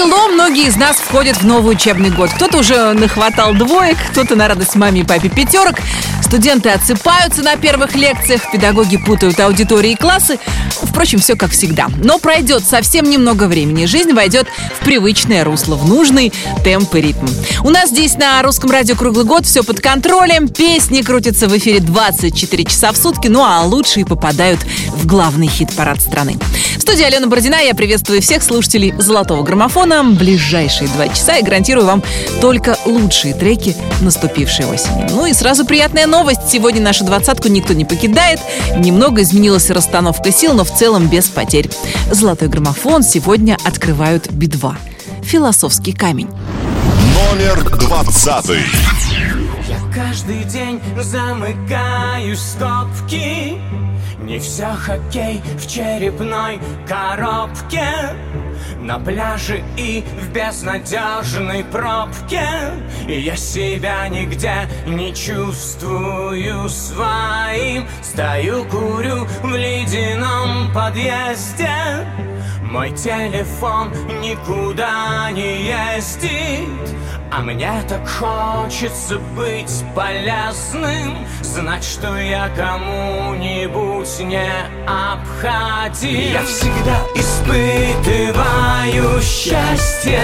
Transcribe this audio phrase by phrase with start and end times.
[0.00, 2.30] Тяжело многие из нас входят в новый учебный год.
[2.30, 5.76] Кто-то уже нахватал двоек, кто-то на радость маме и папе пятерок.
[6.22, 10.38] Студенты отсыпаются на первых лекциях, педагоги путают аудитории и классы.
[10.70, 11.88] Впрочем, все как всегда.
[12.02, 13.84] Но пройдет совсем немного времени.
[13.84, 14.46] Жизнь войдет
[14.80, 16.32] в привычное русло, в нужный
[16.64, 17.26] темп и ритм.
[17.62, 20.48] У нас здесь на русском радио круглый год все под контролем.
[20.48, 24.60] Песни крутятся в эфире 24 часа в сутки, ну а лучшие попадают
[24.94, 26.38] в главный хит-парад страны.
[26.78, 27.56] В студии Алена Бородина.
[27.56, 29.89] Я приветствую всех слушателей «Золотого граммофона».
[29.90, 32.02] Ближайшие два часа и гарантирую вам
[32.40, 35.08] только лучшие треки наступившей осени.
[35.10, 36.48] Ну и сразу приятная новость.
[36.48, 38.38] Сегодня нашу двадцатку никто не покидает.
[38.76, 41.68] Немного изменилась расстановка сил, но в целом без потерь.
[42.12, 44.76] «Золотой граммофон» сегодня открывают Би-2.
[45.24, 46.28] «Философский камень».
[47.32, 48.62] Номер двадцатый.
[49.68, 53.58] Я каждый день замыкаю стопки
[54.22, 57.86] Не все хоккей в черепной коробке
[58.80, 62.46] На пляже и в безнадежной пробке.
[63.08, 67.86] И я себя нигде не чувствую своим.
[68.02, 71.70] Стою, курю в ледяном подъезде
[72.70, 73.90] мой телефон
[74.20, 76.68] никуда не ездит
[77.32, 84.48] А мне так хочется быть полезным Знать, что я кому-нибудь не
[84.86, 86.32] обходим.
[86.32, 90.22] Я всегда испытываю счастье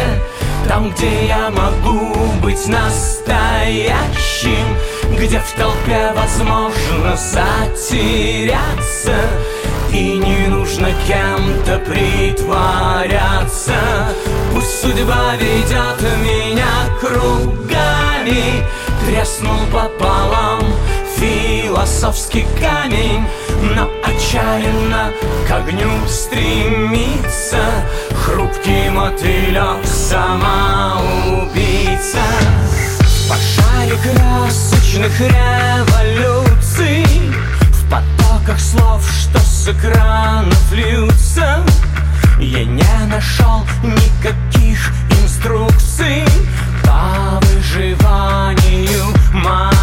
[0.69, 3.97] Там, где я могу быть настоящим
[5.19, 9.17] Где в толпе возможно затеряться
[9.97, 13.75] и не нужно кем-то притворяться.
[14.52, 16.69] Пусть судьба ведет меня
[17.00, 18.62] кругами.
[19.06, 20.61] Треснул пополам
[21.17, 23.24] философский камень
[23.74, 25.12] Но отчаянно
[25.48, 27.64] к огню стремится.
[28.24, 31.07] Хрупкий мотылек самоубийца.
[33.28, 36.36] Пожаре красочных революций
[38.46, 41.64] потоках слов, что с экранов льются.
[42.39, 44.92] Я не нашел никаких
[45.23, 46.24] инструкций
[46.84, 49.05] По выживанию.
[49.33, 49.76] Моей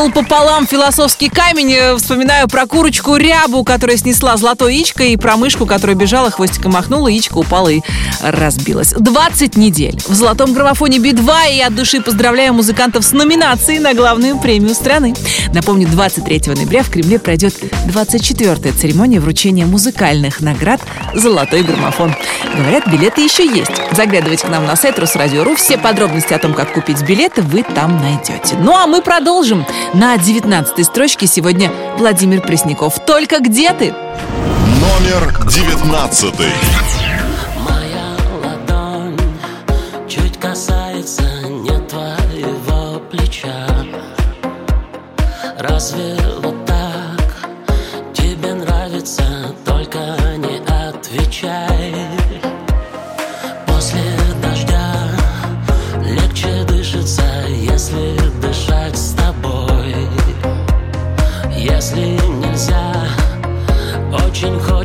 [0.00, 5.36] «треснул пополам философский камень», э, вспоминаю про курочку рябу, которая снесла золотое яичко, и про
[5.36, 7.82] мышку, которая бежала, хвостиком махнула, яичко упало и
[8.22, 8.92] разбилось.
[8.92, 14.38] 20 недель в золотом граммофоне Би-2, и от души поздравляю музыкантов с номинацией на главную
[14.38, 15.14] премию страны.
[15.52, 17.54] Напомню, 23 ноября в Кремле пройдет
[17.86, 20.80] 24-я церемония вручения музыкальных наград
[21.14, 22.14] «Золотой граммофон».
[22.56, 23.72] Говорят, билеты еще есть.
[23.92, 25.56] Заглядывайте к нам на сайт Русрадио.ру.
[25.56, 28.56] Все подробности о том, как купить билеты, вы там найдете.
[28.58, 29.64] Ну а мы продолжим.
[29.92, 33.04] На 19 строчке сегодня Владимир Пресняков.
[33.04, 33.86] «Только где ты?»
[34.80, 36.46] Номер девятнадцатый.
[64.42, 64.79] watching.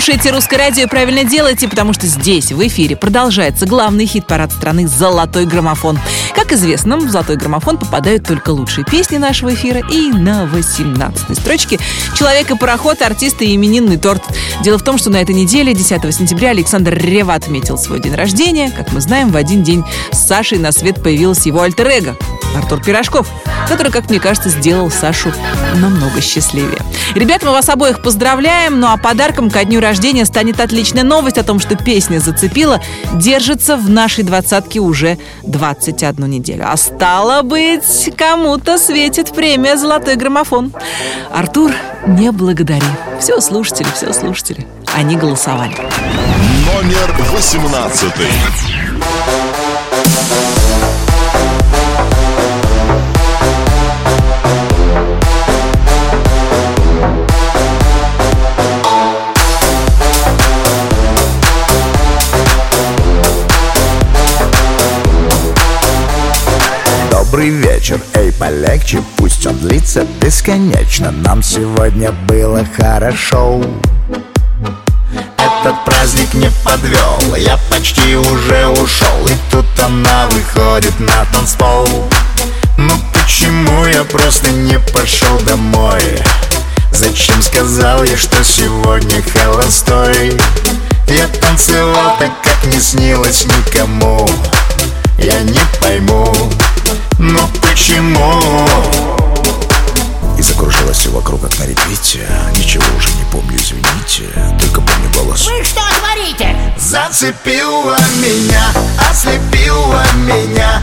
[0.00, 4.88] Слушаете «Русское радио» и правильно делаете, потому что здесь, в эфире, продолжается главный хит-парад страны
[4.88, 5.98] «Золотой граммофон».
[6.34, 11.78] Как известно, в «Золотой граммофон» попадают только лучшие песни нашего эфира и на 18 строчке
[12.16, 14.22] «Человек и пароход», артисты и именинный торт.
[14.62, 18.70] Дело в том, что на этой неделе, 10 сентября, Александр Рева отметил свой день рождения.
[18.74, 22.16] Как мы знаем, в один день с Сашей на свет появилась его альтер-эго
[22.56, 23.28] Артур Пирожков,
[23.68, 25.30] который, как мне кажется, сделал Сашу
[25.76, 26.80] намного счастливее.
[27.14, 29.89] Ребят, мы вас обоих поздравляем, ну а подарком ко дню рождения
[30.24, 32.80] станет отличная новость о том, что песня «Зацепила»
[33.14, 36.66] держится в нашей двадцатке уже 21 неделю.
[36.68, 40.72] А стало быть, кому-то светит премия «Золотой граммофон».
[41.32, 41.72] Артур,
[42.06, 42.86] не благодари.
[43.20, 44.66] Все слушатели, все слушатели.
[44.94, 45.74] Они голосовали.
[46.66, 48.26] Номер восемнадцатый.
[67.80, 71.10] Вечер, эй, полегче, пусть он длится бесконечно.
[71.10, 73.62] Нам сегодня было хорошо.
[75.38, 79.26] Этот праздник не подвел, я почти уже ушел.
[79.26, 81.88] И тут она выходит на танцпол.
[82.76, 86.02] Ну почему я просто не пошел домой?
[86.92, 90.38] Зачем сказал я, что сегодня холостой?
[91.06, 94.28] Я танцевал так, как не снилось никому.
[95.16, 96.34] Я не пойму,
[97.18, 98.40] ну почему?
[100.38, 105.46] И закружилось все вокруг, как на репите Ничего уже не помню, извините Только помню голос
[105.46, 106.56] Вы что творите?
[106.78, 108.64] Зацепила меня,
[109.10, 110.80] ослепила меня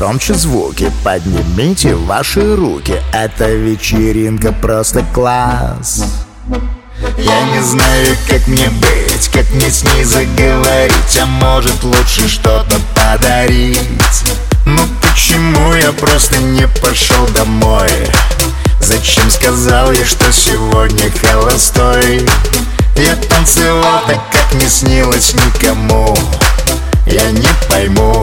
[0.00, 0.90] громче звуки.
[1.04, 2.94] Поднимите ваши руки.
[3.12, 6.04] Эта вечеринка просто класс.
[7.18, 12.76] Я не знаю, как мне быть Как мне с ней заговорить А может лучше что-то
[12.94, 13.78] подарить.
[14.66, 17.90] Ну почему я просто не пошел домой?
[18.80, 22.26] Зачем сказал я, что сегодня холостой?
[22.96, 26.16] Я танцевал так, как не снилось никому.
[27.06, 28.22] Я не пойму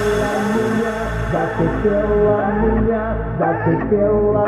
[3.71, 4.43] Зацепила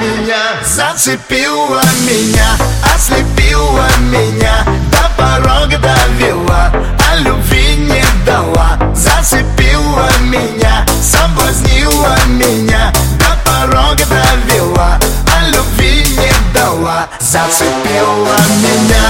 [0.00, 2.48] меня Зацепила меня,
[2.94, 4.54] ослепила меня
[4.90, 6.70] До порога довела,
[7.10, 8.78] а любви не дала.
[8.94, 14.98] Зацепила меня, соблазнила меня До порога довела,
[15.34, 17.08] а любви не дала.
[17.20, 19.06] Зацепила меня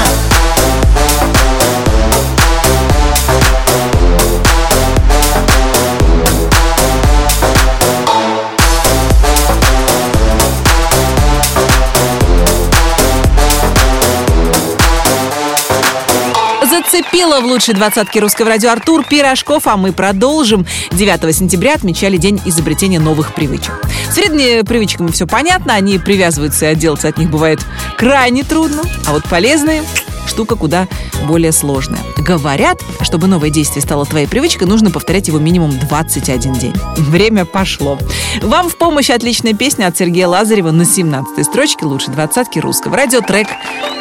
[16.97, 20.65] Зацепила в лучшей двадцатке русского радио Артур Пирожков, а мы продолжим.
[20.93, 23.83] 9 сентября отмечали День изобретения новых привычек.
[24.11, 27.61] С вредными привычками все понятно, они привязываются и отделаться от них бывает
[27.99, 29.85] крайне трудно, а вот полезные
[30.27, 30.89] штука куда
[31.27, 32.01] более сложная.
[32.17, 36.75] Говорят, чтобы новое действие стало твоей привычкой, нужно повторять его минимум 21 день.
[36.97, 37.99] Время пошло.
[38.41, 43.21] Вам в помощь отличная песня от Сергея Лазарева на 17 строчке лучше двадцатки русского радио
[43.21, 43.49] трек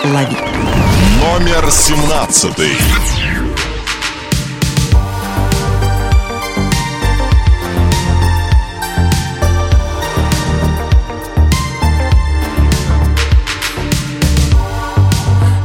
[0.05, 0.94] «Лови».
[1.25, 2.69] Номер семнадцатый.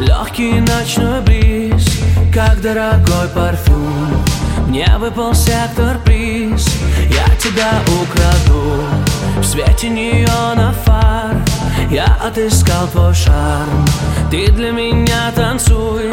[0.01, 2.01] Легкий ночной бриз,
[2.35, 4.25] как дорогой парфюм
[4.67, 6.67] Мне выпал сектор приз,
[7.11, 8.83] я тебя украду
[9.39, 11.37] В свете неона фар,
[11.91, 13.85] я отыскал твой шарм.
[14.31, 16.13] Ты для меня танцуй,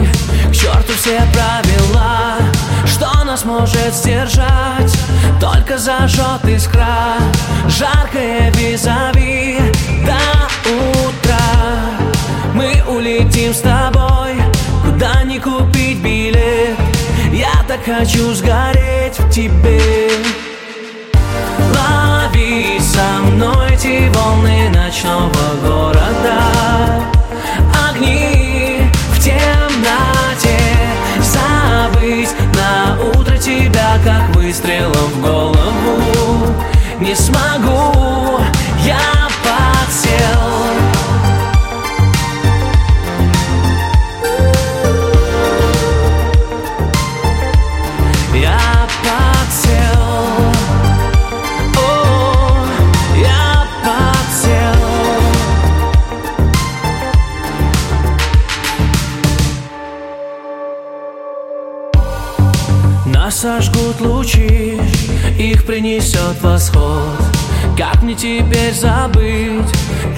[0.49, 2.35] к черту все правила.
[2.85, 4.97] Что нас может сдержать,
[5.39, 7.15] только зажжет искра.
[7.67, 9.59] Жаркое визави.
[10.05, 10.17] До
[10.71, 11.37] утра.
[12.53, 14.35] Мы улетим с тобой.
[14.83, 16.77] Куда не купить билет.
[17.31, 20.09] Я так хочу сгореть в тебе
[21.59, 25.29] Лови со мной эти волны ночного
[25.63, 26.41] города.
[27.89, 28.81] Огни
[29.13, 30.59] в темноте.
[31.21, 36.55] Забыть на утро тебя Как выстрелом в голову.
[36.99, 38.39] Не смогу,
[63.37, 64.79] сожгут лучи,
[65.37, 67.21] их принесет восход.
[67.77, 69.69] Как мне теперь забыть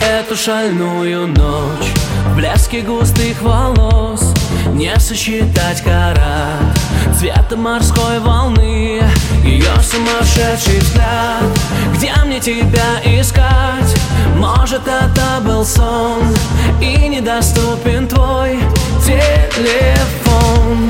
[0.01, 1.91] эту шальную ночь?
[2.27, 4.33] В блеске густых волос
[4.67, 6.77] не сосчитать карат
[7.17, 9.01] Цвета морской волны,
[9.43, 11.43] ее сумасшедший взгляд.
[11.95, 13.95] Где мне тебя искать?
[14.37, 16.23] Может это был сон
[16.79, 18.59] И недоступен твой
[19.05, 20.89] телефон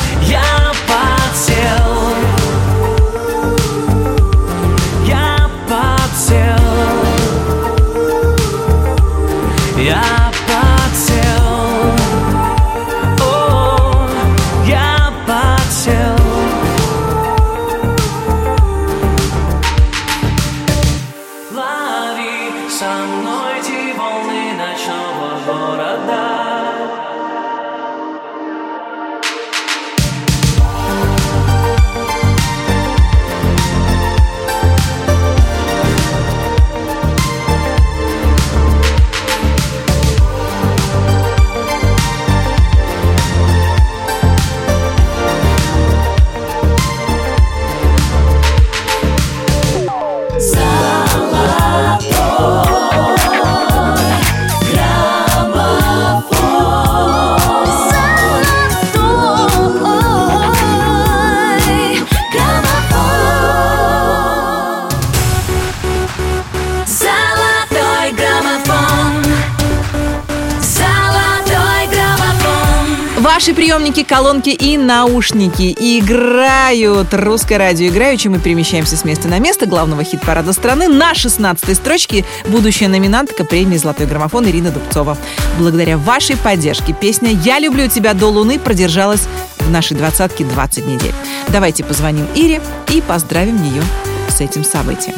[73.41, 77.07] Ваши приемники, колонки и наушники играют.
[77.11, 78.27] Русское радио играючи.
[78.27, 80.87] Мы перемещаемся с места на место главного хит-парада страны.
[80.87, 85.17] На 16 строчке будущая номинантка премии «Золотой граммофон» Ирина Дубцова.
[85.57, 91.13] Благодаря вашей поддержке песня «Я люблю тебя до луны» продержалась в нашей двадцатке 20 недель.
[91.47, 93.81] Давайте позвоним Ире и поздравим ее
[94.29, 95.15] с этим событием.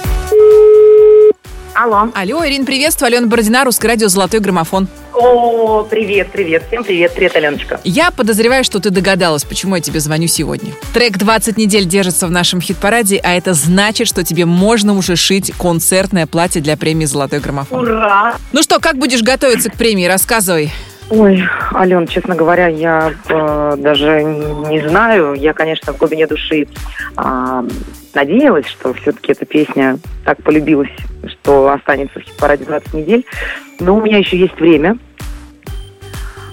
[1.74, 2.10] Алло.
[2.16, 3.08] Алло, Ирина, приветствую.
[3.08, 4.88] Алена Бородина, Русское радио «Золотой граммофон».
[5.14, 6.64] О, привет, привет.
[6.68, 7.14] Всем привет.
[7.14, 7.80] Привет, Аленочка.
[7.84, 10.74] Я подозреваю, что ты догадалась, почему я тебе звоню сегодня.
[10.94, 15.54] Трек «20 недель» держится в нашем хит-параде, а это значит, что тебе можно уже шить
[15.58, 17.80] концертное платье для премии «Золотой граммофон».
[17.80, 18.36] Ура!
[18.54, 20.06] Ну что, как будешь готовиться к премии?
[20.06, 20.72] Рассказывай.
[21.10, 21.44] Ой,
[21.76, 25.34] Ален, честно говоря, я э, даже не знаю.
[25.34, 26.68] Я, конечно, в глубине души
[27.16, 27.64] а,
[28.14, 30.90] надеялась, что все-таки эта песня так полюбилась,
[31.28, 33.26] что останется в хит-параде 20 недель.
[33.80, 34.98] Но у меня еще есть время.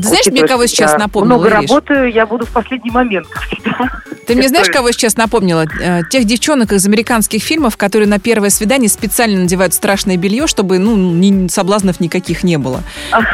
[0.03, 1.71] Ты знаешь, мне кого сейчас напомнила, Много Ириш?
[1.71, 3.91] работаю, я буду в последний момент, как всегда.
[4.27, 5.67] Ты мне знаешь, кого сейчас напомнила?
[5.81, 10.79] Э, Тех девчонок из американских фильмов, которые на первое свидание специально надевают страшное белье, чтобы
[10.79, 12.83] ну, ни- соблазнов никаких не было.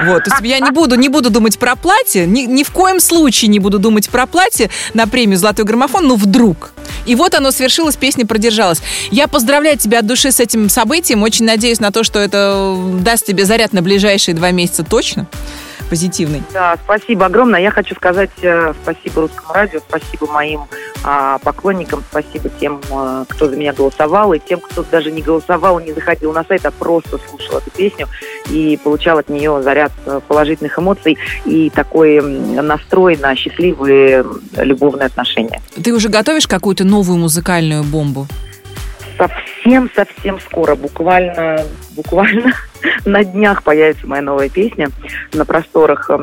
[0.05, 0.25] Вот.
[0.25, 3.49] То есть я не буду, не буду думать про платье, ни, ни в коем случае
[3.49, 6.73] не буду думать про платье на премию «Золотой граммофон», но вдруг.
[7.07, 8.83] И вот оно свершилось, песня продержалась.
[9.11, 11.23] Я поздравляю тебя от души с этим событием.
[11.23, 15.27] Очень надеюсь на то, что это даст тебе заряд на ближайшие два месяца точно.
[15.89, 16.43] Позитивный.
[16.53, 17.61] Да, спасибо огромное.
[17.61, 20.63] Я хочу сказать э, спасибо Русскому радио, спасибо моим
[21.05, 25.79] а, поклонникам, спасибо тем, э, кто за меня голосовал, и тем, кто даже не голосовал,
[25.79, 28.09] не заходил на сайт, а просто слушал эту песню
[28.51, 34.25] и получал от нее заряд э, положительных эмоций и такой настрой на счастливые
[34.57, 35.63] любовные отношения.
[35.83, 38.27] Ты уже готовишь какую-то новую музыкальную бомбу?
[39.17, 42.53] Совсем-совсем скоро, буквально, буквально
[43.05, 44.91] на днях появится моя новая песня
[45.33, 46.15] на просторах э,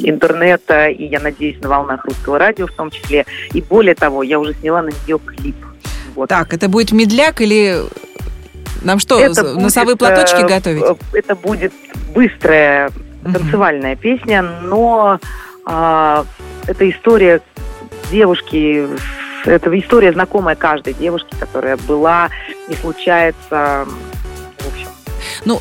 [0.00, 3.24] интернета и, я надеюсь, на волнах русского радио в том числе.
[3.52, 5.56] И более того, я уже сняла на нее клип.
[6.14, 6.28] Вот.
[6.28, 7.82] Так, это будет медляк или
[8.82, 10.82] нам что, Это носовые будет, платочки э, готовить?
[10.82, 11.72] э, Это будет
[12.14, 12.90] быстрая
[13.24, 15.18] танцевальная песня, но
[15.64, 16.24] а,
[16.66, 17.40] это история
[18.10, 18.86] девушки,
[19.50, 22.28] это история знакомая каждой девушке, которая была
[22.68, 23.86] и случается,
[24.58, 24.88] в общем,
[25.44, 25.60] Ну,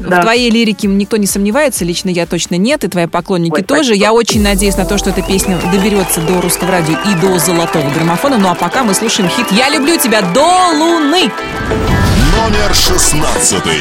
[0.00, 0.18] да.
[0.20, 3.84] в твоей лирике никто не сомневается, лично я точно нет, и твои поклонники Ой, тоже.
[3.84, 4.04] спасибо.
[4.04, 7.88] Я очень надеюсь на то, что эта песня доберется до русского радио и до золотого
[7.90, 8.38] граммофона.
[8.38, 11.30] Ну а пока мы слушаем хит «Я люблю тебя до луны».
[12.36, 13.80] Номер шестнадцатый.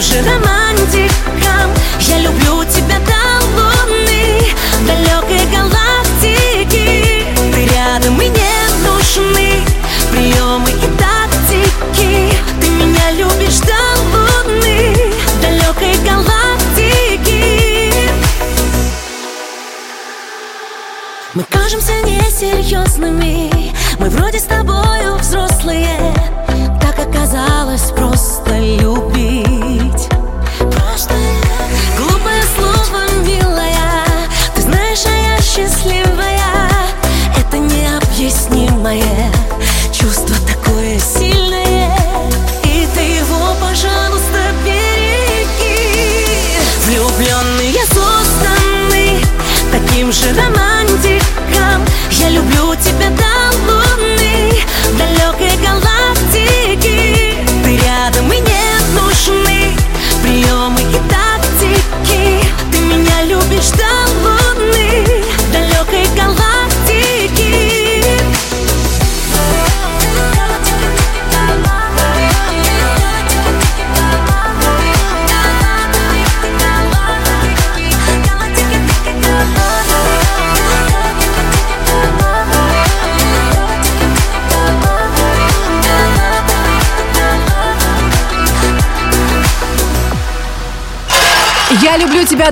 [0.00, 1.39] Таким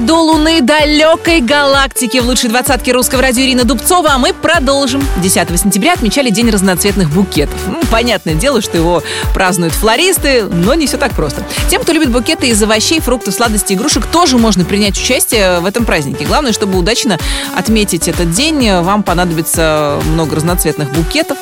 [0.01, 5.03] До луны далекой галактики в лучшей двадцатке русского радио Ирина Дубцова, а мы продолжим.
[5.17, 7.59] 10 сентября отмечали День разноцветных букетов.
[7.67, 9.03] Ну, понятное дело, что его
[9.35, 11.43] празднуют флористы, но не все так просто.
[11.69, 15.85] Тем, кто любит букеты из овощей, фруктов, сладостей, игрушек, тоже можно принять участие в этом
[15.85, 16.25] празднике.
[16.25, 17.19] Главное, чтобы удачно
[17.57, 21.39] отметить этот день, вам понадобится много разноцветных букетов,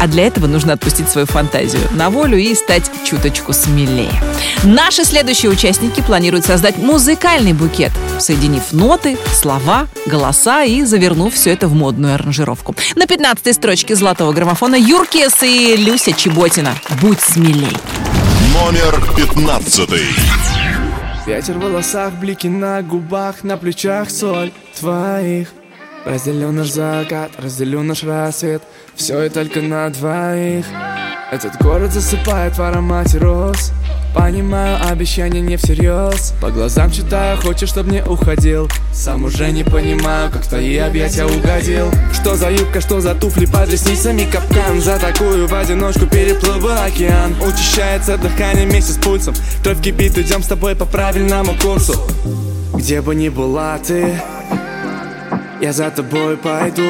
[0.00, 4.12] а для этого нужно отпустить свою фантазию на волю и стать чуточку смелее.
[4.64, 11.68] Наши следующие участники планируют создать музыкальный букет, соединив ноты, слова, голоса и завернув все это
[11.68, 12.74] в модную аранжировку.
[12.96, 16.74] На 15 строчке золотого граммофона Юркес и Люся Чеботина.
[17.00, 17.76] Будь смелей.
[18.54, 19.90] Номер 15.
[21.26, 25.48] Ветер в волосах, блики на губах, на плечах соль твоих
[26.04, 28.62] Разделю наш закат, разделю наш рассвет
[28.98, 30.66] Все и только на двоих.
[31.30, 33.70] Этот город засыпает в аромате роз.
[34.12, 36.34] Понимаю, обещания не всерьез.
[36.40, 38.68] По глазам читаю, хочешь, чтоб не уходил.
[38.92, 41.92] Сам уже не понимаю, как в твои объятия угодил.
[42.12, 44.28] Что за юбка, что за туфли под ресницами?
[44.28, 47.36] Капкан За такую в одиночку переплыву океан.
[47.40, 49.34] Учащается дыхание вместе с пульсом.
[49.62, 51.94] Кровь кипит, идем с тобой по правильному курсу.
[52.74, 54.20] Где бы ни была ты
[55.60, 56.82] Я за тобой пойду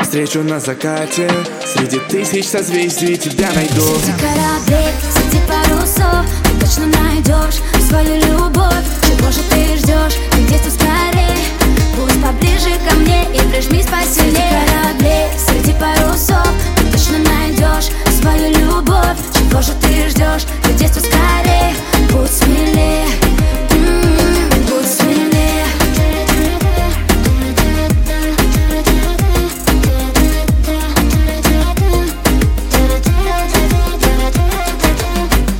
[0.00, 1.30] Встречу на закате
[1.64, 3.82] Среди тысяч созвездий тебя найду.
[3.82, 8.84] Среди кораблей, среди парусов Ты точно найдешь свою любовь.
[9.06, 10.14] Чего же ты ждешь?
[10.32, 11.36] Ты действуй скорее
[11.96, 14.34] Пусть поближе ко мне и прижмись посильнее.
[14.34, 19.18] Среди кораблей, среди парусов Ты точно найдешь свою любовь.
[19.34, 20.46] Чего же ты ждешь?
[20.64, 21.74] Ты действуй скорее
[22.10, 23.06] Будь смелее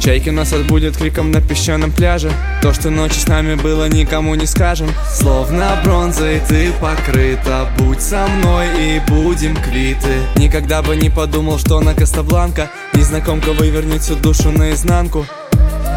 [0.08, 2.32] Чайки нас отбудет криком на песчаном пляже.
[2.62, 4.88] То, что ночью с нами было, никому не скажем.
[5.12, 7.68] Словно бронзой ты покрыта.
[7.76, 10.22] Будь со мной и будем квиты.
[10.36, 15.26] Никогда бы не подумал, что на Кастабланка Незнакомка вывернет всю душу наизнанку.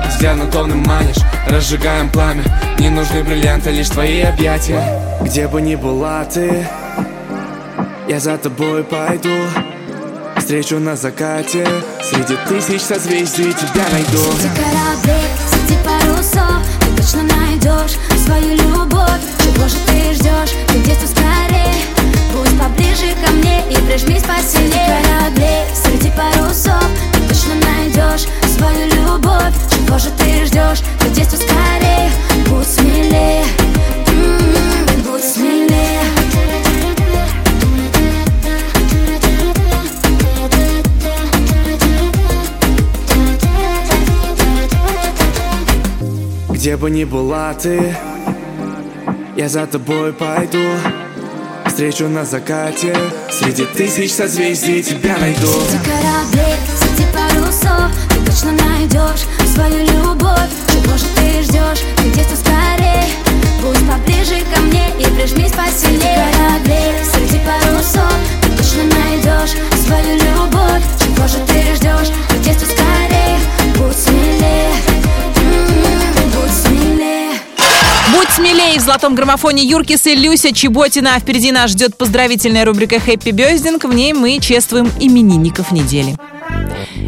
[0.09, 2.43] Взглядом томным манишь, разжигаем пламя.
[2.79, 4.83] Не нужны бриллианты, лишь твои объятия.
[5.21, 6.67] Где бы ни была ты
[8.09, 9.29] Я за тобой пойду
[10.51, 11.65] Встречу на закате.
[12.03, 14.17] Среди тысяч созвездий тебя найду.
[14.17, 19.21] Среди кораблей, среди парусов Ты точно найдешь свою любовь.
[19.39, 20.51] Чего же ты ждешь?
[20.67, 21.73] Ты действуй скорее
[22.33, 26.83] Будь поближе ко мне и прижмись посильнее Среди кораблей, среди парусов
[27.13, 29.53] Ты точно найдешь свою любовь.
[29.71, 30.83] Чего же ты ждешь?
[30.99, 32.11] Ты действуй скорее
[32.49, 33.45] Будь смелее.
[34.07, 35.60] М, Будь смелее
[46.61, 47.97] Где бы ни была ты
[49.35, 50.59] Я за тобой пойду.
[51.65, 52.95] Встречу на закате
[53.31, 55.47] Среди тысяч созвездий тебя найду.
[55.47, 60.51] Среди кораблей, среди парусов Ты точно найдешь свою любовь.
[60.71, 61.81] Чего же ты ждешь?
[61.97, 63.05] Ты действуй скорее
[63.63, 70.13] Будь поближе ко мне и прижмись посильнее Среди кораблей, среди парусов Ты точно найдешь свою
[70.13, 70.83] любовь.
[70.99, 72.13] Чего же ты ждешь?
[72.29, 73.39] Ты действуй скорее
[73.79, 74.75] Будь смелее.
[75.37, 76.10] М,
[78.13, 81.15] Будь смелее в золотом граммофоне Юркис и Люся Чеботина.
[81.15, 83.85] А впереди нас ждет поздравительная рубрика «Хэппи Бездинг».
[83.85, 86.17] В ней мы чествуем именинников недели.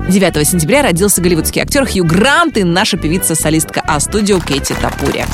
[0.08, 5.26] 9 сентября родился голливудский актер Хью Грант и наша певица-солистка А-студио Кейти Тапурия.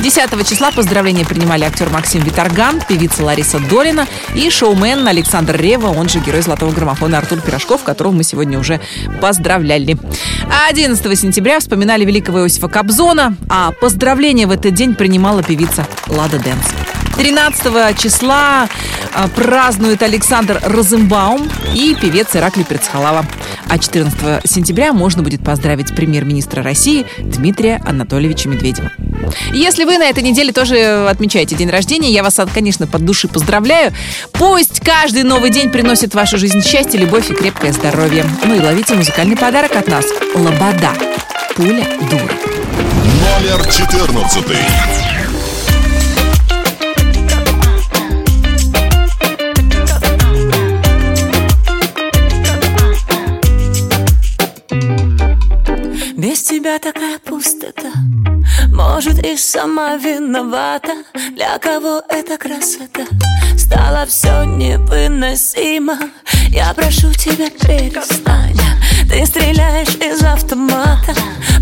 [0.00, 6.08] 10 числа поздравления принимали актер Максим Виторган, певица Лариса Долина и шоумен Александр Рева, он
[6.08, 8.80] же герой золотого граммофона Артур Пирожков, которого мы сегодня уже
[9.20, 9.96] поздравляли.
[10.48, 16.38] А 11 сентября вспоминали великого Иосифа Кобзона, а поздравления в этот день принимала певица Лада
[16.38, 17.01] Дэнс.
[17.16, 18.68] 13 числа
[19.14, 23.26] а, празднует Александр Розенбаум и певец Ираклий Перцхалава.
[23.68, 28.90] А 14 сентября можно будет поздравить премьер-министра России Дмитрия Анатольевича Медведева.
[29.52, 33.92] Если вы на этой неделе тоже отмечаете день рождения, я вас, конечно, под души поздравляю.
[34.32, 38.26] Пусть каждый новый день приносит в вашу жизнь счастье, любовь и крепкое здоровье.
[38.44, 40.06] Ну и ловите музыкальный подарок от нас.
[40.34, 40.92] Лобода.
[41.56, 42.34] Пуля дура.
[43.22, 45.21] Номер 14.
[56.22, 57.90] Без тебя такая пустота.
[58.72, 60.92] Может и сама виновата.
[61.34, 63.02] Для кого эта красота?
[63.58, 65.98] Стало все невыносимо.
[66.50, 68.56] Я прошу тебя перестань.
[69.10, 71.12] Ты стреляешь из автомата.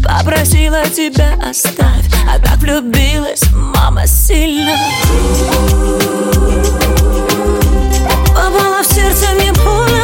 [0.05, 2.05] Попросила тебя оставь.
[2.29, 4.77] А так влюбилась мама сильно.
[8.29, 10.00] Попала в сердце мне пуля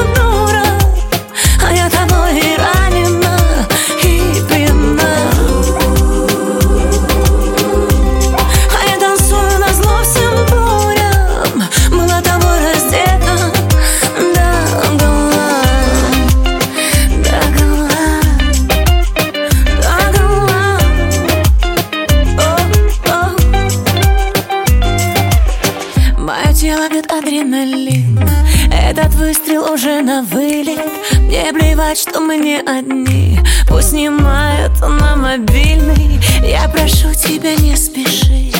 [30.06, 30.78] на вылет.
[31.22, 33.40] Мне плевать, что мы не одни.
[33.66, 38.52] Пусть снимают на мобильный Я прошу тебя, не спеши.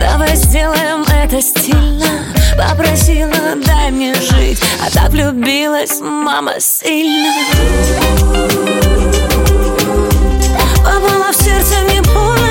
[0.00, 2.34] Давай сделаем это стильно.
[2.56, 3.30] Попросила,
[3.64, 4.60] дай мне жить.
[4.84, 7.32] А так влюбилась мама сильно.
[10.78, 12.47] Попала в сердце мне пуля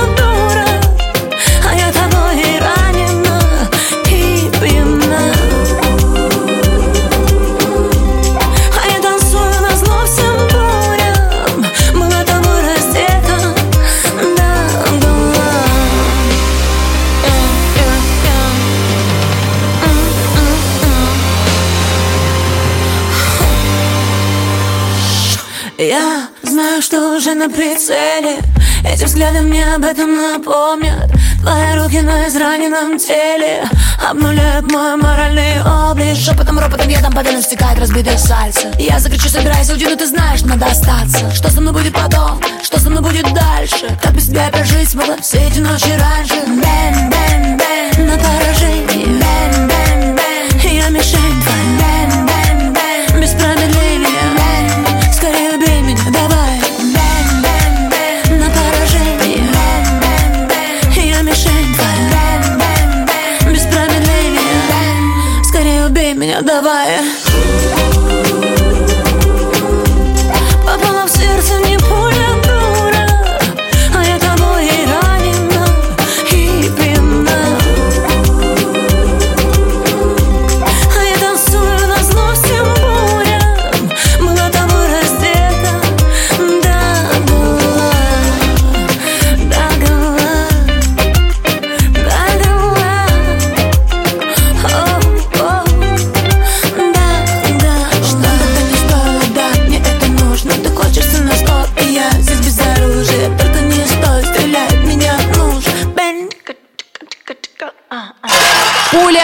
[27.37, 28.39] на прицеле.
[28.83, 31.11] Эти взгляды мне об этом напомнят.
[31.41, 33.63] Твои руки на израненном теле
[34.09, 36.15] Обнуляют мой моральный облик.
[36.15, 38.71] Шепотом, ропотом, ядом по венам стекает разбитое солнце.
[38.79, 41.29] Я закричу, собирайся, уйди, но ты знаешь, надо остаться.
[41.31, 43.87] Что со мной будет потом, что со мной будет дальше?
[44.01, 46.41] Как без тебя я прожить смогла все эти ночи раньше?
[46.47, 49.05] Bang, bang, bang, на поражение.
[49.05, 51.43] Bang, bang, bang Я мишень.
[51.43, 52.06] Твоя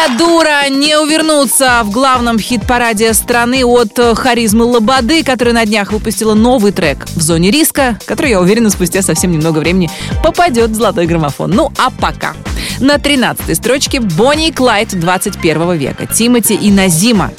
[0.09, 6.33] Дура не увернуться в главном хит-параде страны от э, харизмы Лободы, которая на днях выпустила
[6.33, 9.89] новый трек в зоне риска, который, я уверена, спустя совсем немного времени
[10.21, 11.51] попадет в золотой граммофон.
[11.51, 12.33] Ну, а пока.
[12.79, 16.05] На 13 строчке Бонни и Клайд 21 века.
[16.05, 17.31] Тимати и Назима.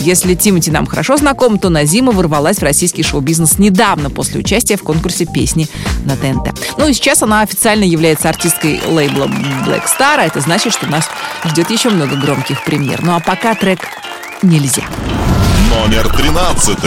[0.00, 4.82] Если Тимати нам хорошо знаком, то Назима ворвалась в российский шоу-бизнес недавно после участия в
[4.82, 5.68] конкурсе песни
[6.04, 6.58] на ТНТ.
[6.78, 9.24] Ну и сейчас она официально является артисткой лейбла
[9.66, 11.08] Black Star, а это значит, что нас
[11.44, 13.00] ждет еще много громких премьер.
[13.02, 13.80] Ну а пока трек
[14.42, 14.84] «Нельзя».
[15.70, 16.78] Номер 13.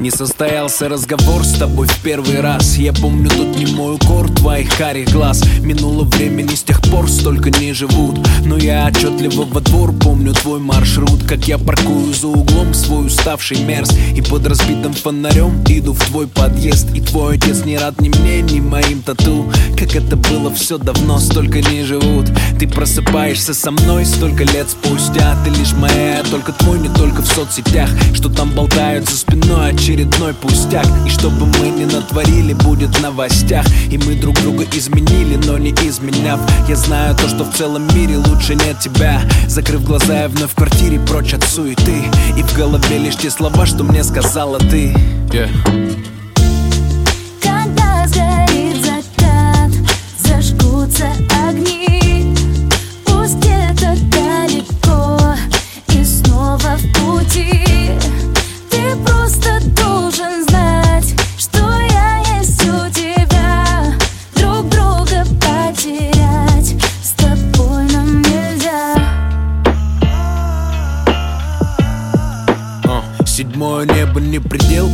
[0.00, 2.78] Не состоялся разговор с тобой в первый раз.
[2.78, 5.44] Я помню тот не мой укор твоих карих глаз.
[5.60, 8.18] Минуло времени с тех пор столько не живут.
[8.46, 11.24] Но я отчетливо во двор помню твой маршрут.
[11.28, 13.90] Как я паркую за углом свой уставший мерз.
[14.16, 16.88] И под разбитым фонарем иду в твой подъезд.
[16.94, 19.52] И твой отец не рад ни мне, ни моим тату.
[19.78, 22.24] Как это было все давно, столько не живут.
[22.58, 25.36] Ты просыпаешься со мной столько лет спустя.
[25.44, 27.90] Ты лишь моя, только твой, не только в соцсетях.
[28.14, 30.86] Что там болтают за спиной очередной пустяк.
[31.06, 33.66] И чтобы мы не натворили, будет в новостях.
[33.90, 36.40] И мы друг друга изменили, но не изменяв.
[36.68, 39.20] Я знаю то, что в целом мире лучше нет тебя.
[39.48, 42.04] Закрыв глаза, я вновь в квартире прочь от суеты.
[42.36, 44.94] И в голове лишь те слова, что мне сказала ты.
[45.32, 46.19] Yeah.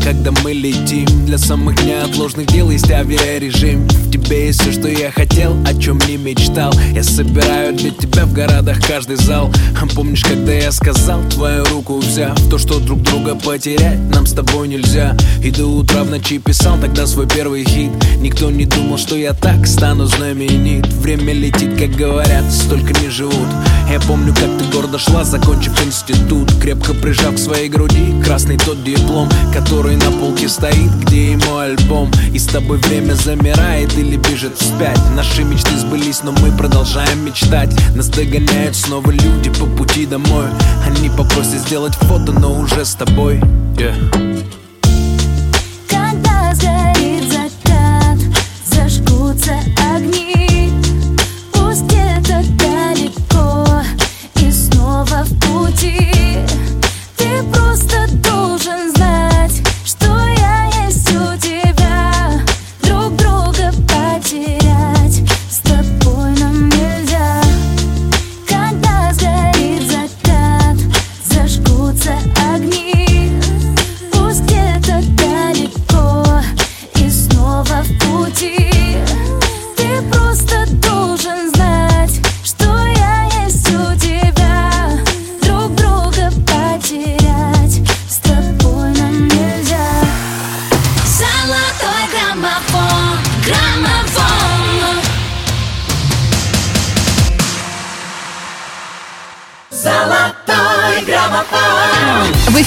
[0.06, 1.04] Когда мы летим.
[1.26, 3.88] Для самых неотложных дел есть авиарежим.
[3.88, 6.72] В тебе есть все, что я хотел, о чем не мечтал.
[6.92, 9.50] Я собираю для тебя в городах каждый зал.
[9.96, 12.38] Помнишь, когда я сказал, твою руку взяв?
[12.50, 15.16] То, что друг друга потерять нам с тобой нельзя.
[15.42, 17.90] И до утра в ночи писал тогда свой первый хит.
[18.18, 20.86] Никто не думал, что я так стану знаменит.
[20.86, 23.48] Время летит, как говорят, столько не живут.
[23.90, 26.52] Я помню, как ты гордо шла, закончив институт.
[26.60, 31.66] Крепко прижав к своей груди красный тот диплом Который на полке стоит, где и мой
[31.66, 32.10] альбом.
[32.32, 34.98] И с тобой время замирает или бежит вспять.
[35.14, 37.70] Наши мечты сбылись, но мы продолжаем мечтать.
[37.94, 40.46] Нас догоняют снова люди по пути домой.
[40.86, 43.40] Они попросят сделать фото, но уже с тобой.
[43.76, 44.25] Yeah.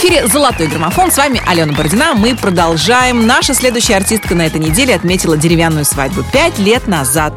[0.10, 1.12] Эфире «Золотой граммофон».
[1.12, 2.14] С вами Алена Бородина.
[2.16, 3.28] Мы продолжаем.
[3.28, 7.34] Наша следующая артистка на этой неделе отметила деревянную свадьбу пять лет назад.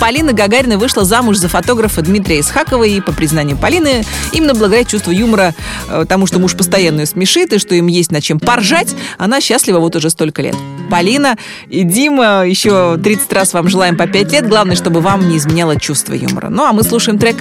[0.00, 2.82] Полина Гагарина вышла замуж за фотографа Дмитрия Исхакова.
[2.82, 5.54] И, по признанию Полины, именно благодаря чувству юмора,
[5.88, 9.40] э, тому, что муж постоянно ее смешит и что им есть над чем поржать, она
[9.40, 10.56] счастлива вот уже столько лет.
[10.90, 11.36] Полина
[11.68, 14.48] и Дима, еще 30 раз вам желаем по 5 лет.
[14.48, 16.48] Главное, чтобы вам не изменяло чувство юмора.
[16.48, 17.36] Ну, а мы слушаем трек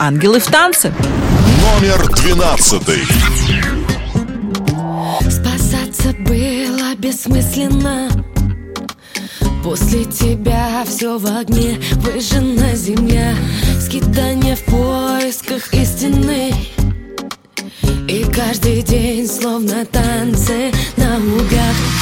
[0.00, 0.92] «Ангелы в танце».
[1.62, 3.04] Номер двенадцатый.
[6.04, 8.10] Спасаться было бессмысленно.
[9.62, 13.34] После тебя все в огне Выжжена земля
[13.80, 16.52] Скитание в поисках истины.
[18.06, 21.93] И каждый день словно танцы на лугах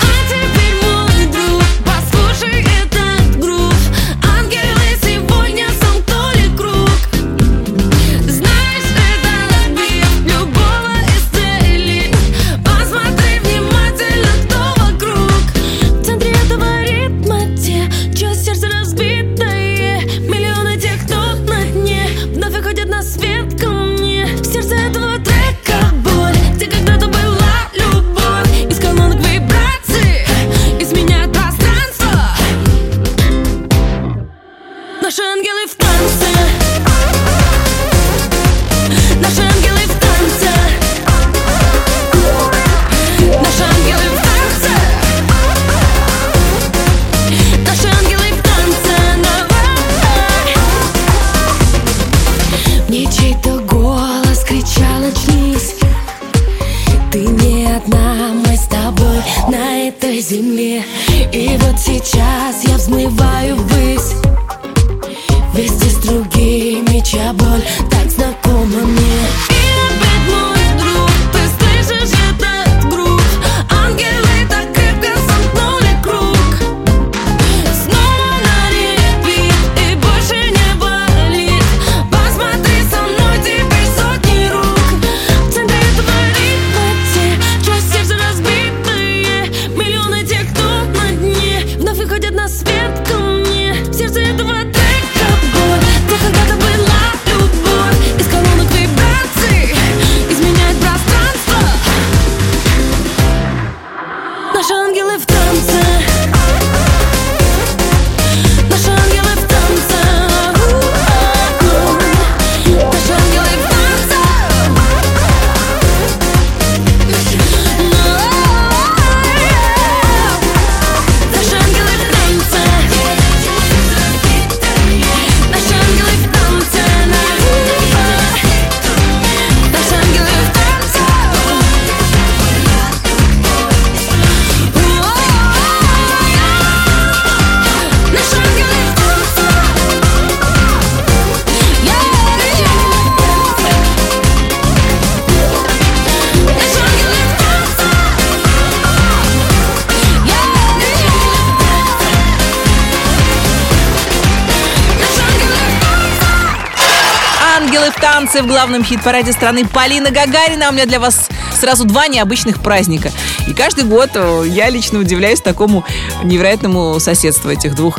[158.43, 160.71] в главном хит-параде страны Полина Гагарина.
[160.71, 161.29] У меня для вас
[161.59, 163.11] сразу два необычных праздника.
[163.47, 165.85] И каждый год э, я лично удивляюсь такому
[166.25, 167.99] невероятному соседству этих двух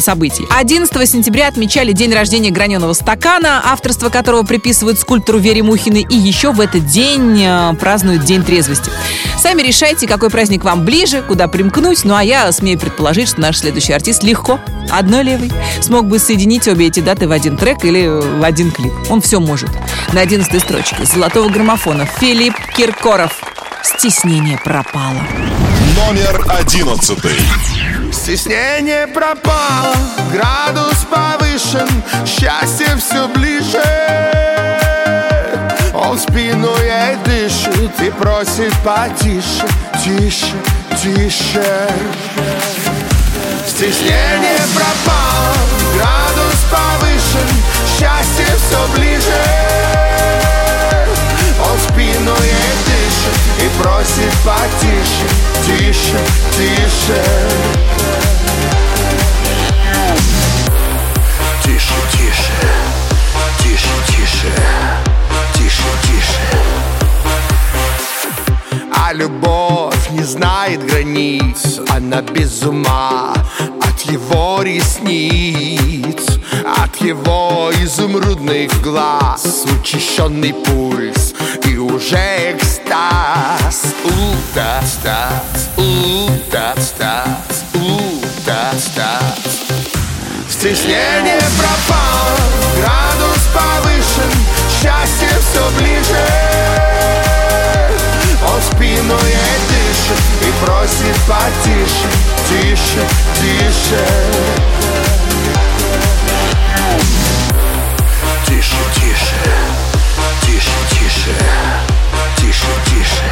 [0.00, 0.46] событий.
[0.50, 6.06] 11 сентября отмечали день рождения граненого стакана, авторство которого приписывают скульптору Вере Мухиной.
[6.08, 8.90] И еще в этот день э, празднуют День трезвости.
[9.50, 12.04] Сами решайте, какой праздник вам ближе, куда примкнуть.
[12.04, 16.68] Ну а я смею предположить, что наш следующий артист легко, одной левой, смог бы соединить
[16.68, 18.92] обе эти даты в один трек или в один клип.
[19.10, 19.68] Он все может.
[20.12, 23.42] На 11 строчке золотого граммофона Филипп Киркоров.
[23.82, 25.18] Стеснение пропало.
[25.96, 27.34] Номер одиннадцатый.
[28.12, 29.96] Стеснение пропало,
[30.32, 31.88] градус повышен,
[32.24, 33.82] счастье все ближе.
[36.10, 39.64] Он спину ей дышит и просит потише,
[40.02, 40.56] тише,
[41.00, 41.88] тише.
[43.64, 45.54] Стеснение пропало,
[45.94, 47.48] градус повышен,
[47.86, 49.40] счастье все ближе.
[51.60, 55.28] Он спину ей дышит и просит потише,
[55.64, 56.18] тише,
[56.56, 57.22] тише.
[61.62, 62.52] Тише, тише,
[63.62, 65.09] тише, тише,
[69.12, 80.54] Любовь не знает границ, она без ума от его ресниц, от его изумрудных глаз, учащенный
[80.54, 81.34] пульс
[81.64, 83.94] и уже экстаз.
[84.04, 89.40] У-та-стаз, у-та-стаз, у-та-стаз.
[90.48, 92.38] Стеснение пропало,
[92.78, 94.30] градус повышен,
[94.80, 96.89] счастье все ближе.
[99.22, 102.08] Ей дышит и просит потише,
[102.48, 103.02] тише,
[103.40, 104.04] тише.
[108.46, 109.40] Тише, тише,
[110.42, 111.34] тише, тише,
[112.36, 113.26] тише, тише.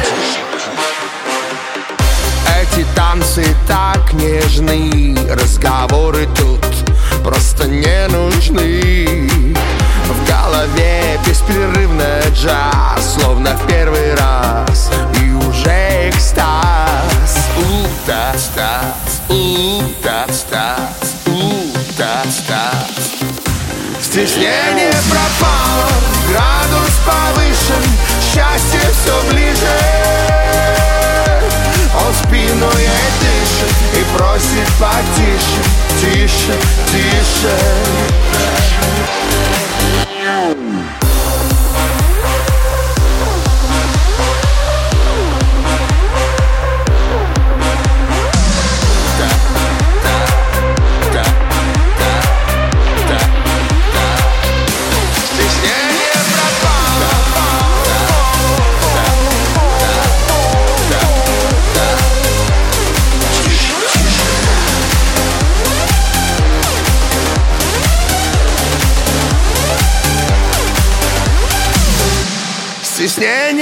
[2.61, 6.65] Эти танцы так нежны, разговоры тут
[7.23, 9.29] просто не нужны.
[10.07, 14.89] В голове беспрерывно джаз, словно в первый раз,
[15.69, 17.49] экстаз.
[17.57, 22.89] У-та-стаз, у-та-стаз, у-та-стаз.
[24.01, 25.89] Стеснение пропало,
[26.29, 27.83] градус повышен,
[28.21, 29.77] счастье все ближе.
[31.93, 35.61] Он спину ей дышит и просит потише,
[36.01, 36.55] тише,
[36.87, 37.57] тише.
[40.19, 40.55] Стеснение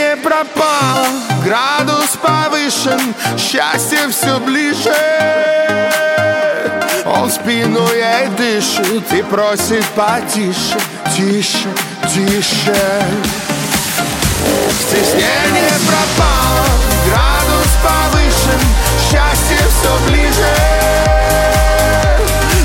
[0.08, 1.08] Стеснение пропало,
[1.44, 4.96] градус повышен, счастье все ближе.
[7.06, 10.78] Он спину ей дышит и просит потише,
[11.14, 11.68] тише,
[12.08, 13.04] тише.
[14.88, 16.68] Стеснение пропало,
[17.10, 18.62] градус повышен,
[19.02, 20.56] счастье все ближе.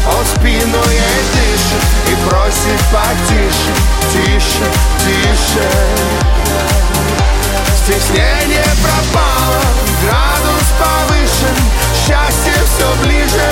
[0.07, 3.73] Он спину ей дышит и просит потише,
[4.13, 4.67] тише,
[5.01, 5.71] тише.
[7.85, 9.61] Стеснение пропало,
[10.05, 11.57] градус повышен,
[11.93, 13.51] счастье все ближе.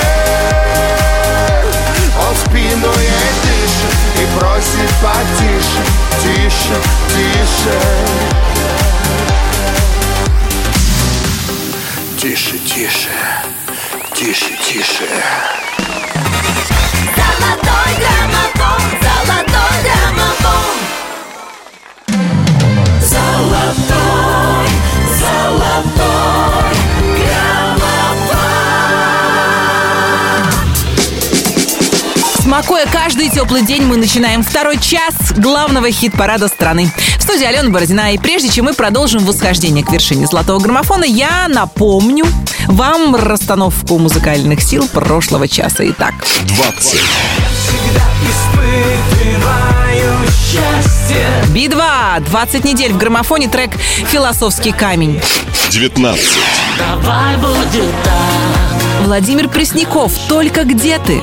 [2.17, 5.83] Он спину ей дышит и просит потише,
[6.21, 6.77] тише,
[7.09, 7.77] тише.
[12.17, 13.09] Тише, тише,
[14.15, 15.09] тише, тише.
[17.17, 18.70] Золотой граммофон,
[25.21, 26.21] золотой
[32.41, 36.91] Смакуя каждый теплый день, мы начинаем второй час главного хит-парада страны.
[37.17, 38.13] В студии Алена Бородина.
[38.13, 42.25] И прежде чем мы продолжим восхождение к вершине золотого граммофона, я напомню
[42.67, 45.89] вам расстановку музыкальных сил прошлого часа.
[45.89, 46.13] Итак,
[46.45, 46.99] 20.
[48.27, 49.80] Испытываю счастье
[51.49, 55.21] Би-2, 20 недель в граммофоне трек «Философский камень».
[55.69, 56.29] 19.
[56.77, 61.21] Давай будет так Владимир Пресняков, «Только где ты?»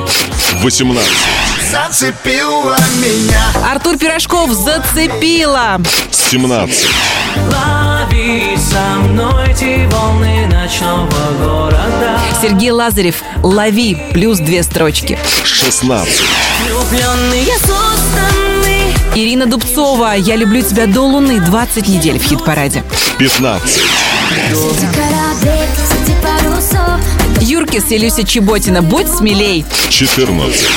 [0.62, 1.12] 18.
[1.70, 5.80] зацепила меня Артур Пирожков зацепила.
[6.10, 6.86] 17.
[7.36, 11.08] Лови со мной эти волны ночного
[11.40, 15.18] города Сергей Лазарев «Лови» плюс две строчки.
[15.44, 16.22] 16.
[16.64, 18.37] Влюбленные созданы
[19.18, 22.84] Ирина Дубцова «Я люблю тебя до луны» 20 недель в хит-параде.
[23.18, 23.68] 15.
[23.68, 27.00] Среди кораблей, среди парусов
[27.40, 29.64] Юркис и Люся Чеботина «Будь смелей».
[29.90, 30.68] 14.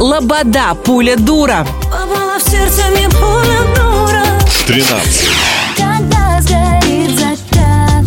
[0.00, 1.64] Лобода «Пуля дура».
[1.84, 4.24] Попала в сердце мне пуля дура
[4.66, 5.30] 13.
[5.76, 8.04] Когда сгорит закат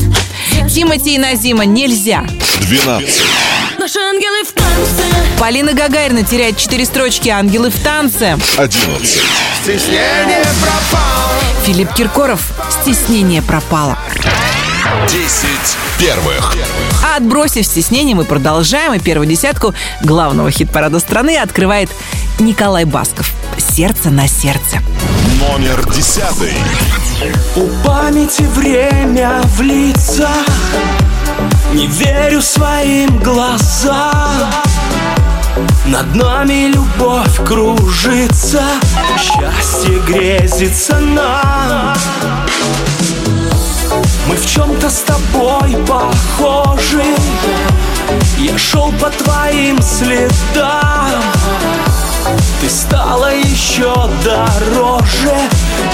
[0.70, 2.26] Тимати и Назима «Нельзя».
[2.60, 3.24] 12.
[3.78, 8.38] Наши ангелы в танце Полина Гагарина теряет четыре строчки «Ангелы в танце».
[8.58, 9.22] 11.
[9.62, 11.32] Стеснение пропало
[11.64, 12.42] Филипп Киркоров
[12.82, 13.98] «Стеснение пропало».
[15.10, 15.20] 10
[16.00, 16.56] первых.
[17.04, 18.94] А отбросив стеснение, мы продолжаем.
[18.94, 21.90] И первую десятку главного хит-парада страны открывает
[22.40, 23.32] Николай Басков.
[23.58, 24.80] «Сердце на сердце».
[25.40, 26.24] Номер 10.
[27.56, 30.30] У памяти время в лица
[31.74, 34.52] Не верю своим глазам
[35.88, 38.62] Над нами любовь кружится
[39.18, 41.96] Счастье грезится нам.
[44.28, 47.04] Мы в чем-то с тобой похожи.
[48.38, 51.24] Я шел по твоим следам.
[52.60, 53.94] Ты стала еще
[54.26, 55.36] дороже.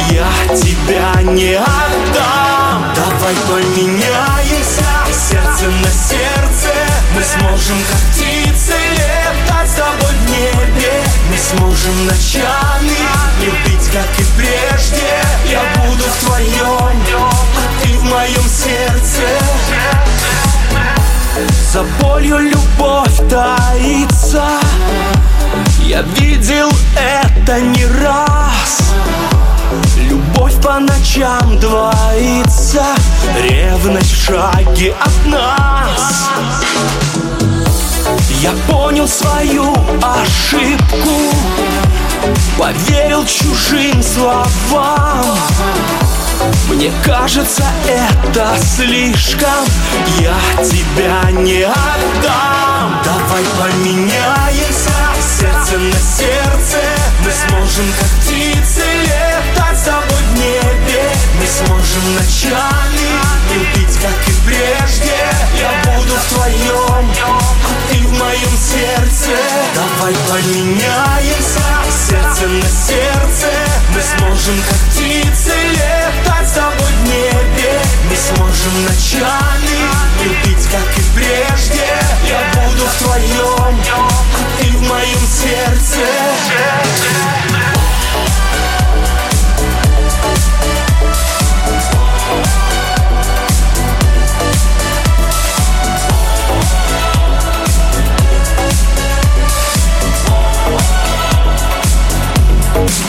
[0.09, 2.83] Я тебя не отдам.
[2.95, 4.83] Давай поменяемся.
[5.11, 6.73] Сердце на сердце.
[7.15, 8.82] Мы сможем как птицы
[9.73, 11.03] с тобой в небе.
[11.29, 12.91] Мы сможем ночами.
[13.41, 15.21] Любить как и прежде.
[15.49, 19.23] Я буду в твоем А ты в моем сердце.
[21.71, 24.43] За болью любовь таится.
[25.79, 28.93] Я видел это не раз.
[29.97, 32.85] Любовь по ночам двоится.
[33.41, 36.32] Ревность в шаге от нас
[38.43, 41.33] Я понял свою ошибку
[42.57, 45.37] Поверил чужим словам.
[46.67, 49.65] Мне кажется, это слишком.
[50.19, 53.01] Я тебя не отдам.
[53.05, 54.91] Давай поменяемся.
[55.21, 56.79] Сердце на сердце.
[57.23, 59.32] Мы сможем как птицы Летать
[59.83, 61.11] с тобой в небе.
[61.39, 63.09] Мы сможем ночами
[63.53, 65.13] Любить как и прежде.
[65.59, 69.35] Я буду в твоем А ты в моем сердце.
[69.75, 71.63] Давай поменяемся
[72.07, 73.51] Сердце на сердце.
[73.93, 77.81] Мы сможем как птицы Летать с тобой в небе.
[78.09, 79.79] Мы сможем ночами
[80.23, 81.87] Любить как и прежде.
[82.25, 85.99] Я буду в твоем А ты в моем сердце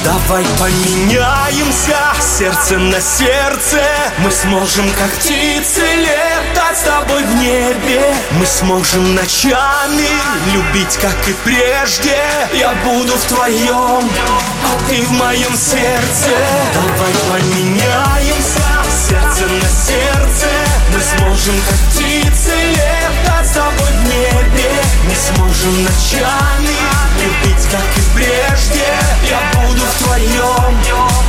[0.04, 3.82] Давай поменяемся сердце на сердце.
[4.18, 8.14] Мы сможем как птицы летать с тобой в небе.
[8.32, 10.06] Мы сможем ночами
[10.52, 12.18] любить как и прежде.
[12.52, 16.36] Я буду в твоем, а ты в моем сердце.
[16.74, 20.63] Давай поменяемся сердце на сердце
[21.04, 24.70] сможем как птицы летать с тобой в небе
[25.06, 26.76] Мы сможем ночами
[27.20, 28.84] любить как и прежде
[29.28, 30.74] Я буду в твоем,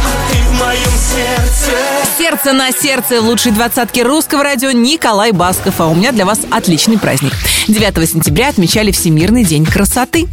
[0.04, 5.80] а ты в моем сердце Сердце на сердце в лучшей двадцатке русского радио Николай Басков.
[5.80, 7.34] А у меня для вас отличный праздник.
[7.68, 10.28] 9 сентября отмечали Всемирный день красоты.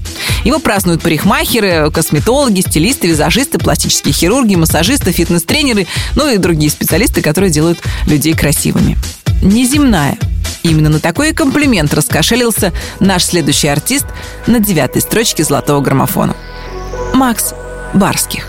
[0.44, 7.50] Его празднуют парикмахеры, косметологи, стилисты, визажисты, пластические хирурги, массажисты, фитнес-тренеры, ну и другие специалисты, которые
[7.50, 8.96] делают людей красивыми.
[9.42, 10.18] Неземная.
[10.62, 14.06] Именно на такой комплимент раскошелился наш следующий артист
[14.46, 16.36] на девятой строчке золотого граммофона.
[17.12, 17.52] Макс
[17.92, 18.46] Барских.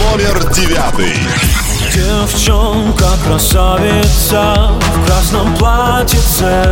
[0.00, 1.50] Номер 9.
[1.94, 6.64] Девчонка красавица В красном платьице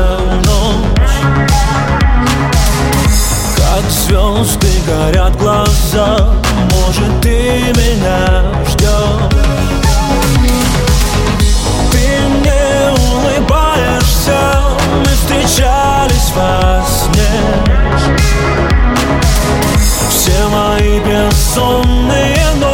[0.45, 1.11] ночь
[3.57, 6.35] Как звезды горят глаза
[6.70, 9.38] Может, ты меня ждешь
[15.49, 17.25] встречались во сне
[20.11, 22.68] Все мои бессонные ночи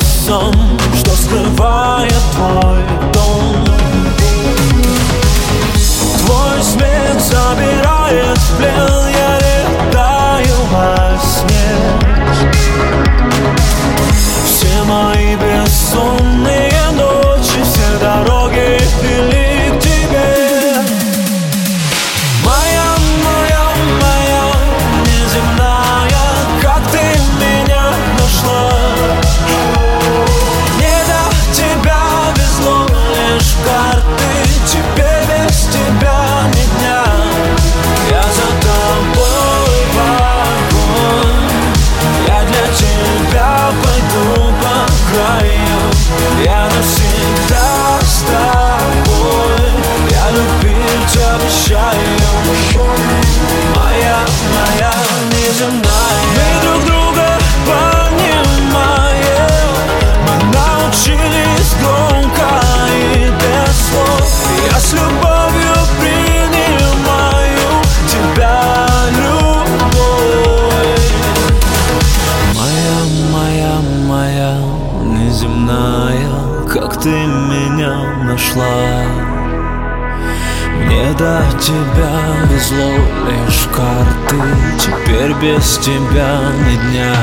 [0.00, 0.52] голосом,
[0.94, 2.99] что скрывает твой
[81.20, 82.94] До тебя везло
[83.28, 84.36] лишь карты
[84.78, 87.14] Теперь без тебя ни дня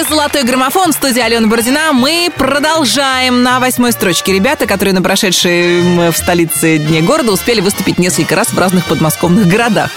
[0.00, 1.92] эфире «Золотой граммофон» в студии Алена Бородина.
[1.92, 4.32] Мы продолжаем на восьмой строчке.
[4.32, 9.46] Ребята, которые на прошедшей в столице Дне города успели выступить несколько раз в разных подмосковных
[9.46, 9.90] городах.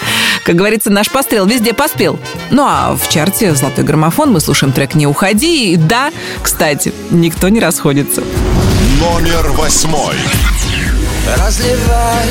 [0.44, 2.18] Как говорится, наш пострел везде поспел.
[2.50, 5.72] Ну а в чарте «Золотой граммофон» мы слушаем трек «Не уходи».
[5.72, 6.10] И да,
[6.42, 8.22] кстати, никто не расходится.
[9.00, 10.16] Номер восьмой.
[11.38, 12.26] Разливай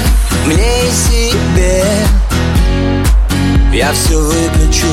[0.45, 1.85] мне и себе
[3.71, 4.87] Я все выключу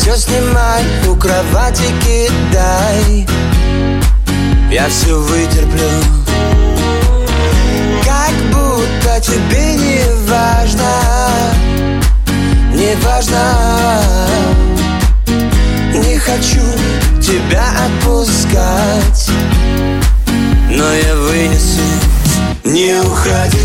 [0.00, 3.28] Все снимай, у кровати кидай.
[4.72, 5.90] Я все вытерплю.
[8.02, 10.90] Как будто тебе не важно
[12.72, 14.02] Не важно.
[15.92, 16.64] Не хочу
[17.20, 19.30] тебя отпускать
[20.70, 21.80] но я вынесу.
[22.64, 23.59] Не уходи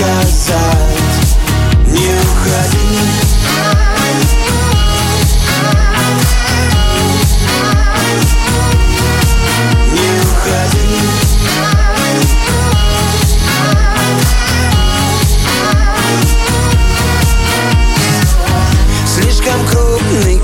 [0.00, 1.36] сказать
[1.86, 3.20] Не уходи.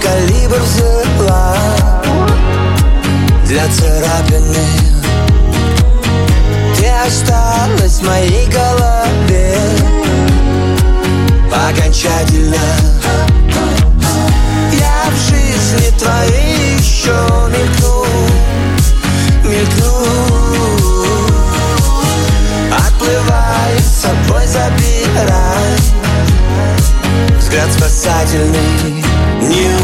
[0.03, 1.57] Калибр взяла
[3.47, 4.69] Для царапины.
[6.77, 9.06] Ты осталась в моей голове
[11.87, 12.57] Окончательно.
[14.73, 17.15] Я в жизни твоей еще
[17.49, 18.07] мелькну
[19.45, 19.93] Мелькну.
[22.77, 25.77] Отплывай, с собой забирай.
[27.39, 29.05] Взгляд спасательный
[29.43, 29.76] Не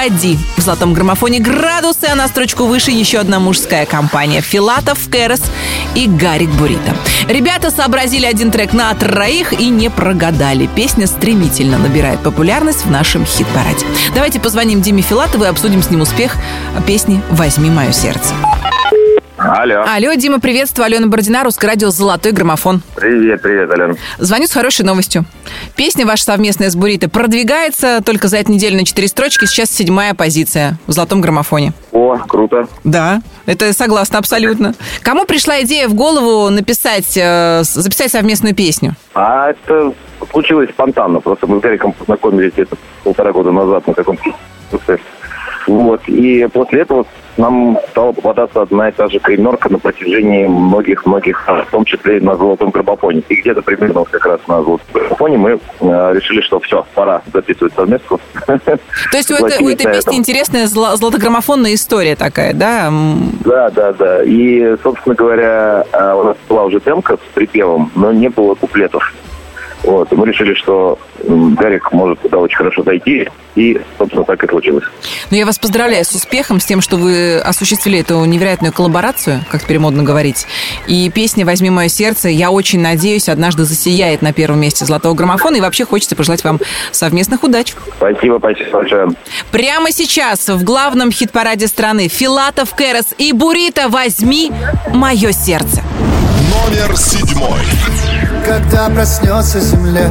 [0.00, 0.38] уходи.
[0.56, 4.40] В золотом граммофоне градусы, а на строчку выше еще одна мужская компания.
[4.40, 5.42] Филатов, Кэрос
[5.94, 6.94] и Гарик Бурита.
[7.28, 10.68] Ребята сообразили один трек на троих и не прогадали.
[10.74, 13.86] Песня стремительно набирает популярность в нашем хит-параде.
[14.14, 16.36] Давайте позвоним Диме Филатову и обсудим с ним успех
[16.86, 18.34] песни «Возьми мое сердце».
[19.36, 19.84] Алло.
[19.88, 20.84] Алло, Дима, приветствую.
[20.84, 22.82] Алена Бородина, Русское радио «Золотой граммофон».
[22.94, 23.94] Привет, привет, Алена.
[24.18, 25.24] Звоню с хорошей новостью.
[25.80, 29.46] Песня ваша совместная с Бурито продвигается только за эту неделю на четыре строчки.
[29.46, 31.72] Сейчас седьмая позиция в «Золотом граммофоне».
[31.90, 32.68] О, круто.
[32.84, 34.74] Да, это согласна абсолютно.
[35.00, 38.94] Кому пришла идея в голову написать, э, записать совместную песню?
[39.14, 39.94] А это
[40.30, 41.20] случилось спонтанно.
[41.20, 44.34] Просто мы с Гариком познакомились где-то полтора года назад на каком-то
[45.66, 46.00] Вот.
[46.08, 47.06] И после этого
[47.36, 52.20] нам стала попадаться одна и та же кремерка на протяжении многих-многих, в том числе и
[52.20, 53.22] на золотом гробофоне.
[53.28, 55.50] И где-то примерно как раз на золотом гробофоне мы
[55.80, 58.20] э, решили, что все, пора записывать совместку.
[58.46, 58.56] То
[59.16, 62.92] есть у, этой- у этой песни интересная зло- золотограммофонная история такая, да?
[63.44, 64.22] Да, да, да.
[64.24, 69.14] И, собственно говоря, э, у нас была уже демка с припевом, но не было куплетов.
[69.82, 70.12] Вот.
[70.12, 73.28] И мы решили, что Гарик может туда очень хорошо зайти.
[73.56, 74.84] И, собственно, так и случилось.
[75.30, 79.64] Ну, я вас поздравляю с успехом, с тем, что вы осуществили эту невероятную коллаборацию, как
[79.64, 80.46] теперь модно говорить.
[80.86, 85.56] И песня «Возьми мое сердце», я очень надеюсь, однажды засияет на первом месте золотого граммофона.
[85.56, 86.60] И вообще хочется пожелать вам
[86.92, 87.74] совместных удач.
[87.96, 89.08] Спасибо, спасибо большое.
[89.50, 94.52] Прямо сейчас в главном хит-параде страны Филатов, Кэрос и Бурита «Возьми
[94.94, 95.82] мое сердце».
[96.68, 97.58] Номер седьмой.
[98.46, 100.10] Когда проснется земля,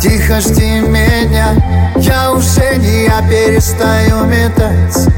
[0.00, 1.54] тихо жди меня
[1.96, 5.10] Я уже не я перестаю метаться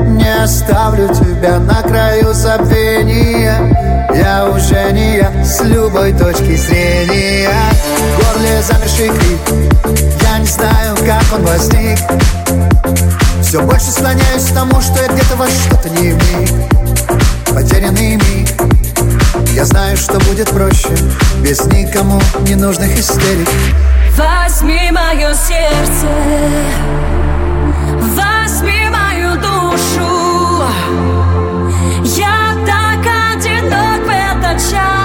[0.00, 4.08] Не оставлю тебя на краю забвения.
[4.14, 7.50] Я уже не я с любой точки зрения.
[8.16, 10.20] В горле замерший крик.
[10.22, 11.98] Я не знаю, как он возник.
[13.42, 16.50] Все больше склоняюсь к тому, что я где-то во что-то не вник
[17.46, 18.77] Потерянный миг
[19.54, 20.96] я знаю, что будет проще
[21.42, 23.48] Без никому не нужных истерик
[24.18, 26.08] Возьми мое сердце,
[28.00, 30.64] возьми мою душу.
[32.16, 34.97] Я так одинок в этот час,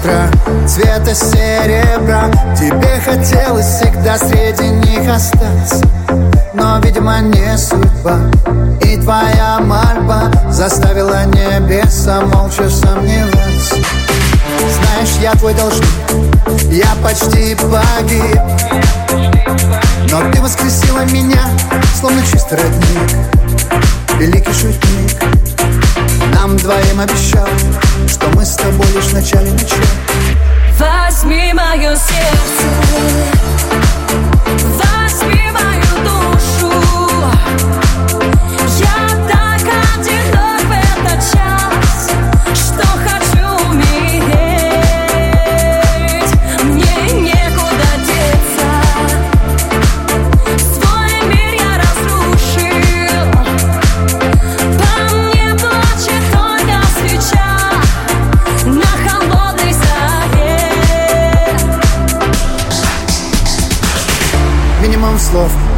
[0.00, 0.30] утра
[0.66, 2.30] Цвета серебра.
[2.56, 5.84] Тебе хотелось всегда среди них остаться.
[6.54, 8.18] Но, видимо, не судьба.
[8.82, 13.76] И твоя мольба Заставила небеса молча сомневаться.
[14.58, 15.88] Знаешь, я твой должник.
[16.70, 18.40] Я почти погиб.
[20.10, 21.42] Но ты воскресила меня
[21.98, 23.10] Словно чистый родник.
[24.18, 25.49] Великий шутник
[26.34, 27.48] Нам двоим обещал
[28.08, 29.84] Что мы с тобой лишь в начале начала
[30.78, 32.64] Возьми мое сердце,
[34.78, 36.72] возьми мою душу.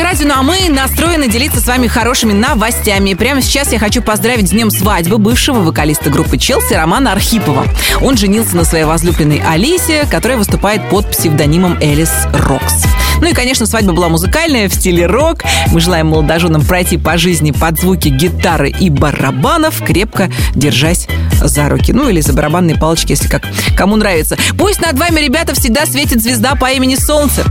[0.00, 3.14] русское радио, ну а мы настроены делиться с вами хорошими новостями.
[3.14, 7.66] Прямо сейчас я хочу поздравить с днем свадьбы бывшего вокалиста группы Челси Романа Архипова.
[8.00, 12.84] Он женился на своей возлюбленной Алисе, которая выступает под псевдонимом Элис Рокс.
[13.20, 15.42] Ну и, конечно, свадьба была музыкальная, в стиле рок.
[15.68, 21.06] Мы желаем молодоженам пройти по жизни под звуки гитары и барабанов, крепко держась
[21.42, 21.92] за руки.
[21.92, 23.42] Ну или за барабанные палочки, если как
[23.76, 24.38] кому нравится.
[24.56, 27.44] Пусть над вами, ребята, всегда светит звезда по имени Солнце.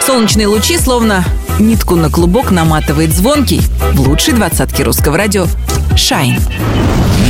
[0.00, 1.24] Солнечные лучи, словно
[1.60, 3.60] нитку на клубок, наматывает звонкий
[3.92, 5.46] в лучшей двадцатке русского радио
[5.96, 6.40] «Шайн».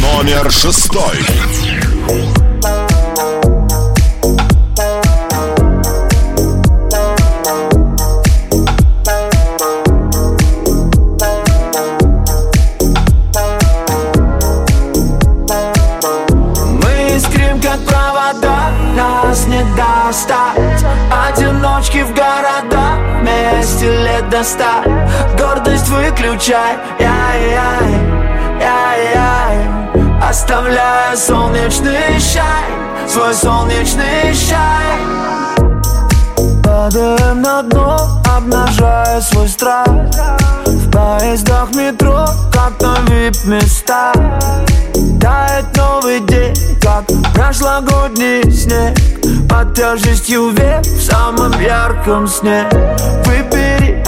[0.01, 1.19] Номер шестой.
[24.43, 24.89] Достать
[25.39, 27.91] Гордость выключай, яй-яй,
[28.61, 32.67] яй-яй Оставляя солнечный шай,
[33.09, 34.99] свой солнечный шай
[36.65, 37.97] Падаем на дно,
[38.37, 39.87] обнажая свой страх.
[39.87, 44.13] В поездах метро, как на вип-места.
[45.21, 48.97] Тает новый день, как прошлогодний снег.
[49.49, 52.67] Под тяжестью век в самом ярком сне.
[53.25, 54.03] Выбери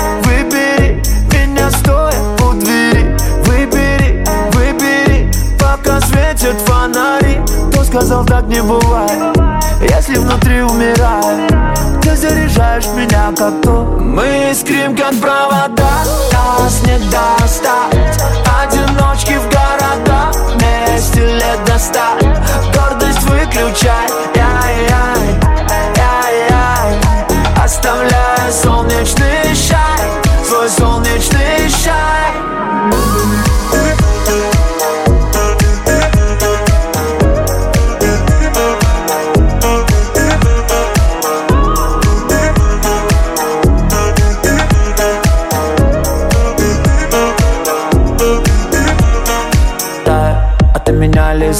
[6.15, 7.41] светят фонари
[7.71, 9.37] Кто сказал так не бывает,
[9.81, 11.53] если внутри умирает
[12.03, 13.99] Ты заряжаешь меня как то.
[14.01, 17.95] Мы искрим как провода, нас не достать.
[18.63, 22.23] Одиночки в городах, вместе лет достать
[22.75, 25.41] Гордость выключай, яй-яй,
[25.97, 27.01] яй-яй
[27.63, 32.24] Оставляя солнечный шай, свой солнечный шай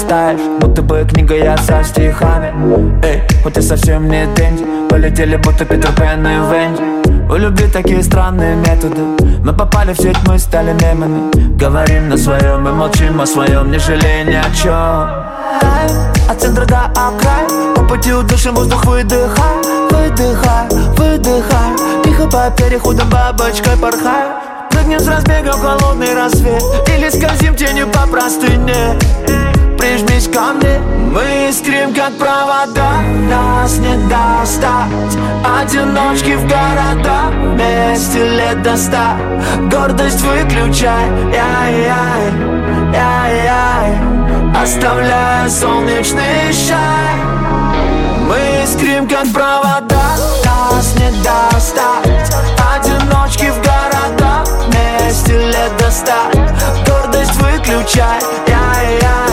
[0.05, 2.53] листаешь Будто бы книга я со стихами.
[3.03, 7.31] Эй, хоть и совсем не деньги Полетели будто Питер Пен и Венди.
[7.31, 9.01] У любви такие странные методы
[9.43, 11.57] Мы попали в сеть, мы стали мемами.
[11.57, 15.35] Говорим на своем и молчим о своем Не жалея ни о чем
[16.27, 22.03] от центра до окраин По пути удушим воздух выдыхай Выдыхай, выдыхай.
[22.03, 24.25] Тихо по переходам бабочкой порхай
[24.71, 28.97] Прыгнем с разбега в холодный рассвет Или скользим тенью по простыне
[29.85, 30.79] Прижмись ко мне?
[31.13, 33.03] Мы искрим как провода.
[33.29, 35.15] Нас не достать.
[35.61, 39.15] Одиночки в города Вместе лет до ста.
[39.69, 41.05] Гордость выключай.
[41.31, 42.33] Яй-яй,
[42.93, 43.95] яй-яй
[44.59, 47.19] Оставляя солнечный шай
[48.27, 50.17] Мы искрим как провода.
[50.43, 52.33] Нас не достать.
[52.73, 56.31] Одиночки в города Вместе лет до ста.
[56.87, 58.19] Гордость выключай.
[58.47, 59.24] Яй-яй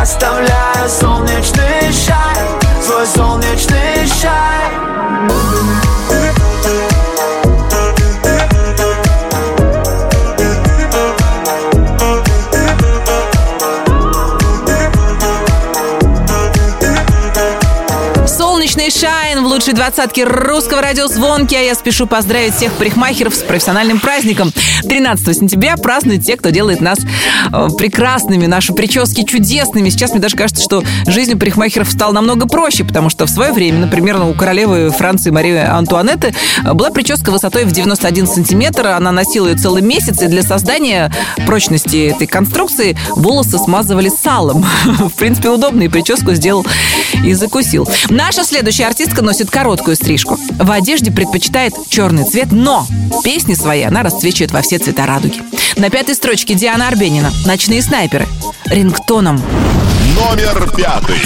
[0.00, 2.29] Оставляя солнечный шай
[19.70, 21.54] лучшей двадцатке русского радиозвонки.
[21.54, 24.52] А я спешу поздравить всех парикмахеров с профессиональным праздником.
[24.82, 26.98] 13 сентября празднуют те, кто делает нас
[27.52, 29.90] э, прекрасными, наши прически чудесными.
[29.90, 33.52] Сейчас мне даже кажется, что жизнь у парикмахеров стала намного проще, потому что в свое
[33.52, 38.88] время, например, у королевы Франции Марии Антуанетты э, была прическа высотой в 91 сантиметр.
[38.88, 41.12] Она носила ее целый месяц, и для создания
[41.46, 44.64] прочности этой конструкции волосы смазывали салом.
[44.84, 46.66] В принципе, удобно, и прическу сделал
[47.24, 47.88] и закусил.
[48.08, 50.38] Наша следующая артистка носит короткую стрижку.
[50.58, 52.86] В одежде предпочитает черный цвет, но
[53.22, 55.42] песни свои она расцвечивает во все цвета радуги.
[55.76, 58.26] На пятой строчке Диана Арбенина «Ночные снайперы»
[58.64, 59.38] рингтоном.
[60.16, 61.20] Номер пятый.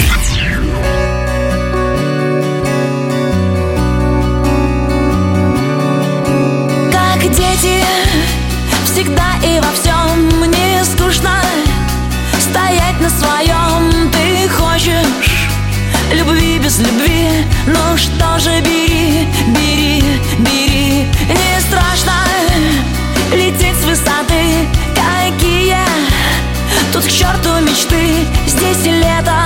[26.95, 29.45] Тут к черту мечты, здесь и лето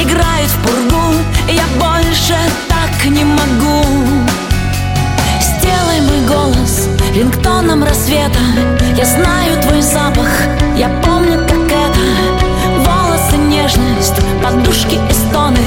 [0.00, 1.14] Играет в пургу,
[1.48, 2.36] я больше
[2.68, 3.84] так не могу.
[5.40, 8.40] Сделай мой голос рингтоном рассвета.
[8.96, 10.28] Я знаю твой запах,
[10.76, 12.00] я помню, как это.
[12.78, 15.64] Волосы, нежность, подушки и стоны.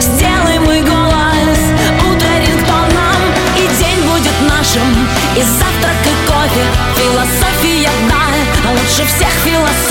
[0.00, 1.60] Сделай мой голос
[2.00, 3.20] утро рингтоном.
[3.58, 4.88] И день будет нашим,
[5.36, 6.64] и завтрак, и кофе.
[6.96, 9.87] Философия, да, лучше всех философий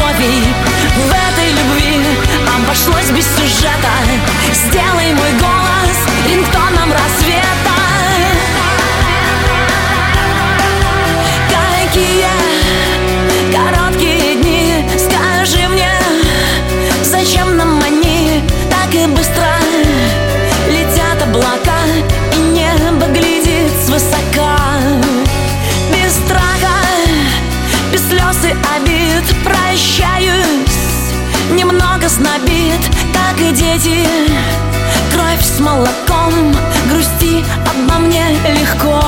[37.87, 39.01] обо мне легко.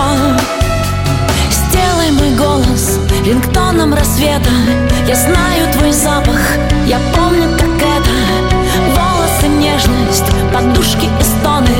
[1.52, 4.52] Сделай мой голос рингтоном рассвета.
[5.08, 6.40] Я знаю твой запах,
[6.86, 8.12] я помню, как это.
[8.96, 11.76] Волосы, нежность, подушки и стоны.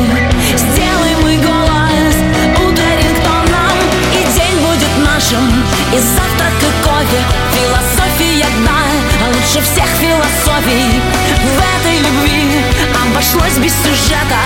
[0.56, 2.16] Сделай мой голос
[2.58, 3.78] утро рингтоном.
[4.14, 7.22] И день будет нашим, и завтрак, и кофе
[7.54, 8.82] Философия дна,
[9.24, 11.02] а лучше всех философий.
[11.44, 12.64] В этой любви
[13.04, 14.42] обошлось без сюжета.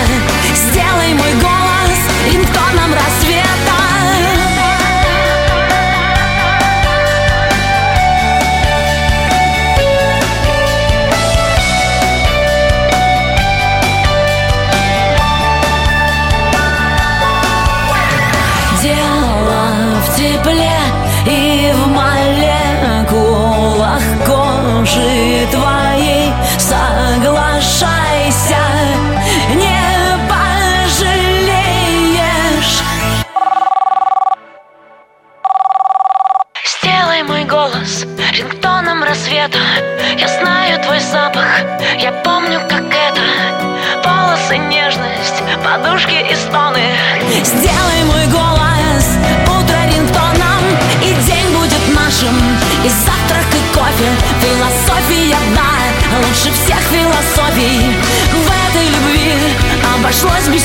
[0.54, 3.74] Сделай мой голос рингтоном рассвета
[18.82, 19.62] Дело
[20.02, 20.78] в тепле
[21.26, 23.24] и в молекулах
[24.26, 26.34] кожи твоей
[60.44, 60.64] обошлось без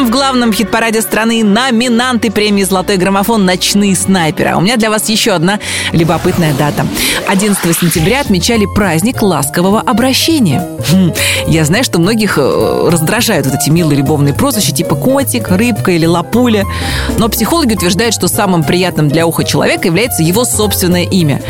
[0.00, 3.44] Рингтоном в главном хит-параде страны номинанты премии «Золотой граммофон.
[3.44, 4.54] Ночные снайперы».
[4.56, 5.58] У меня для вас еще одна
[5.92, 6.86] любопытная дата.
[7.28, 10.66] 11 сентября отмечали праздник ласкового обращения.
[10.90, 11.12] Хм,
[11.46, 16.06] Я знаю, что многих э, раздражают вот эти милые любовные прозвища типа котик, рыбка или
[16.06, 16.64] лапуля.
[17.18, 21.42] Но психологи утверждают, что самым приятным для уха человека является его собственное имя.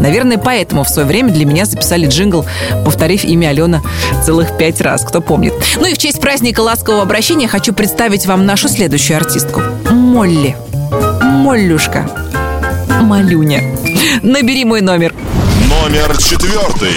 [0.00, 2.46] Наверное, поэтому в свое время для меня записали джингл,
[2.84, 3.82] повторив имя Алена
[4.24, 5.52] целых пять раз, кто помнит.
[5.76, 9.60] Ну и в честь праздника ласкового обращения хочу представить вам нашу следующую артистку.
[9.90, 10.56] Молли.
[11.20, 12.08] Моллюшка.
[13.02, 13.76] Малюня.
[14.22, 15.12] Набери мой номер.
[15.68, 16.92] Номер четвертый.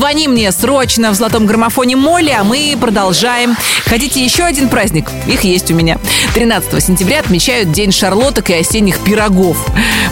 [0.00, 3.54] Позвони мне срочно в золотом граммофоне Молли, а мы продолжаем.
[3.84, 5.10] Хотите еще один праздник?
[5.26, 5.98] Их есть у меня.
[6.32, 9.58] 13 сентября отмечают День шарлоток и осенних пирогов.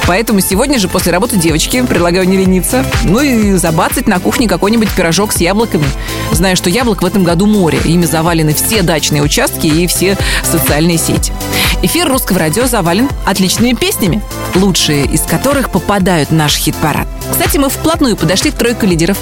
[0.07, 2.84] Поэтому сегодня же после работы девочки предлагаю не лениться.
[3.04, 5.87] Ну и забацать на кухне какой-нибудь пирожок с яблоками.
[6.33, 7.79] Знаю, что яблок в этом году море.
[7.83, 11.33] Ими завалены все дачные участки и все социальные сети.
[11.80, 14.21] Эфир русского радио завален отличными песнями,
[14.54, 17.07] лучшие из которых попадают в наш хит-парад.
[17.30, 19.18] Кстати, мы вплотную подошли к тройке лидеров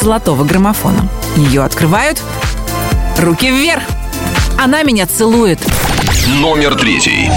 [0.00, 1.08] золотого граммофона.
[1.36, 2.20] Ее открывают
[3.18, 3.82] руки вверх.
[4.58, 5.58] Она меня целует.
[6.40, 7.30] Номер третий.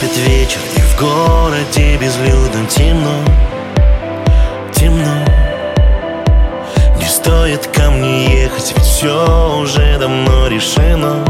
[0.00, 3.12] Наступит вечер и в городе безлюдно темно,
[4.72, 5.24] темно.
[6.98, 11.24] Не стоит ко мне ехать, ведь все уже давно решено,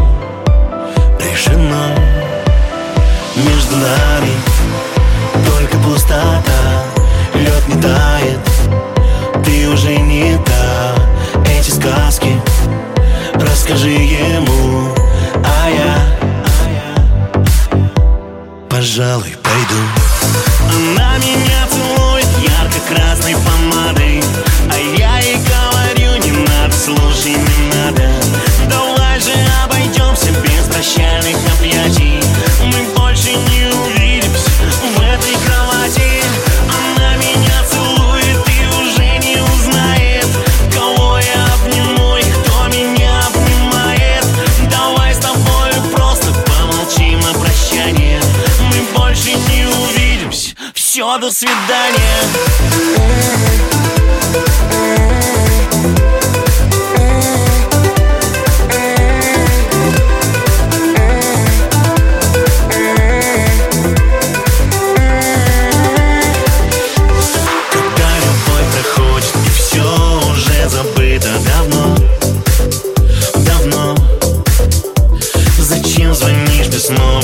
[1.18, 1.96] решено.
[3.36, 4.32] Между нами
[5.46, 6.84] только пустота,
[7.34, 10.94] лед не тает, ты уже не та.
[11.50, 12.40] Эти сказки
[13.34, 14.94] расскажи ему,
[15.36, 16.19] а я
[18.90, 19.80] пожалуй, пойду.
[20.68, 21.49] Она меня
[50.90, 52.00] Все, до свидания.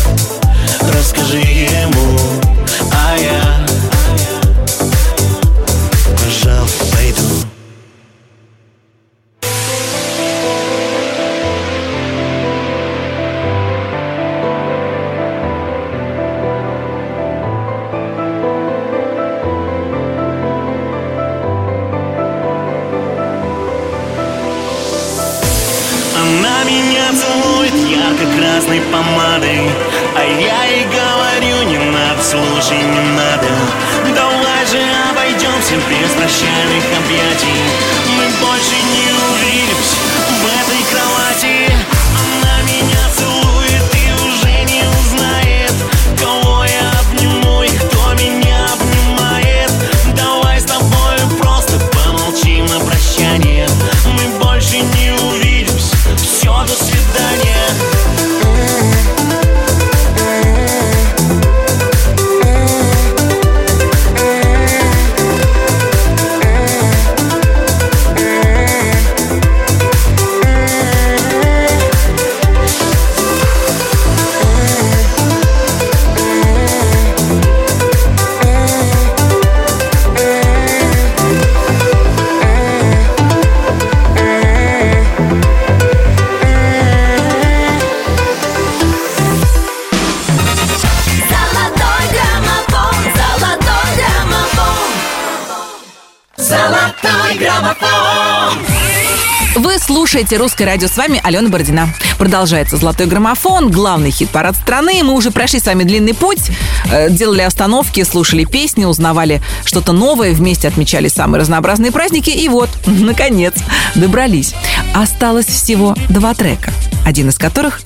[100.17, 100.89] слушаете «Русское радио».
[100.89, 101.91] С вами Алена Бородина.
[102.17, 105.03] Продолжается «Золотой граммофон», главный хит-парад страны.
[105.03, 106.51] Мы уже прошли с вами длинный путь,
[106.91, 112.31] э, делали остановки, слушали песни, узнавали что-то новое, вместе отмечали самые разнообразные праздники.
[112.31, 113.57] И вот, наконец,
[113.95, 114.55] добрались.
[114.95, 116.73] Осталось всего два трека,
[117.05, 117.83] один из которых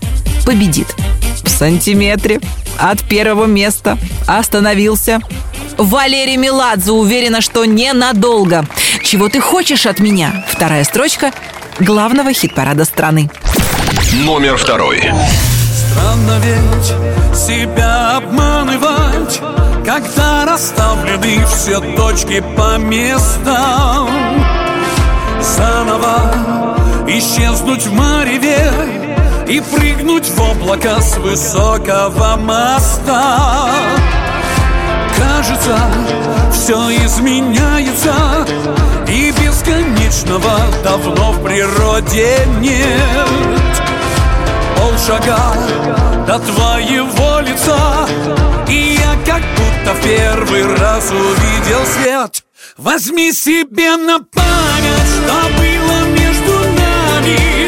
[0.47, 0.87] победит.
[1.43, 2.39] В сантиметре
[2.79, 3.99] от первого места
[4.29, 5.19] остановился
[5.79, 8.67] Валерий Меладзе уверена, что ненадолго.
[9.03, 10.45] Чего ты хочешь от меня?
[10.49, 11.33] Вторая строчка
[11.81, 13.31] главного хит-парада страны.
[14.25, 15.01] Номер второй.
[15.01, 19.41] Странно ведь себя обманывать
[19.85, 24.09] Когда расставлены все точки по местам
[25.41, 26.35] Заново
[27.09, 28.71] исчезнуть в мареве
[29.49, 33.71] И прыгнуть в облако с высокого моста
[35.21, 35.79] Кажется,
[36.51, 38.15] все изменяется.
[39.07, 43.83] И бесконечного давно в природе нет.
[44.77, 45.39] Полшага
[46.27, 48.09] до твоего лица
[48.69, 52.45] И я как будто в первый раз увидел свет.
[52.77, 57.60] Возьми себе на память, что было между нами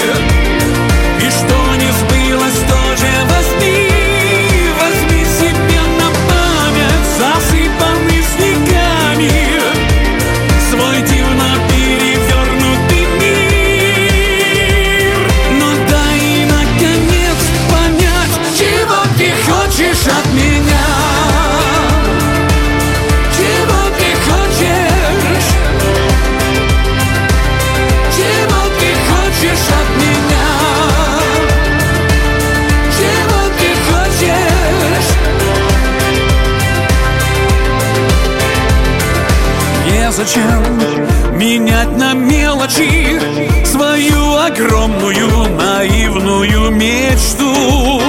[40.22, 43.18] Незачем менять на мелочи
[43.64, 48.00] Свою огромную наивную мечту?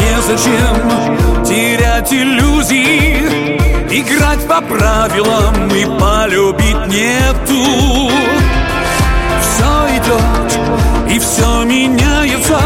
[0.00, 3.58] Незачем терять иллюзии
[3.90, 8.10] Играть по правилам и полюбить нету.
[9.42, 12.58] Все идет и все меняется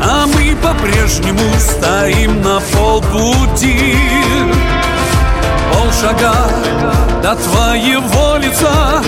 [0.00, 3.96] А мы по-прежнему стоим на полпути
[5.72, 6.34] Полшага
[7.22, 9.02] до твоего лица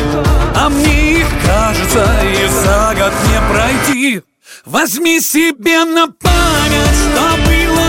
[0.55, 4.23] А мне кажется и за год не пройти.
[4.65, 7.88] Возьми себе на память, что было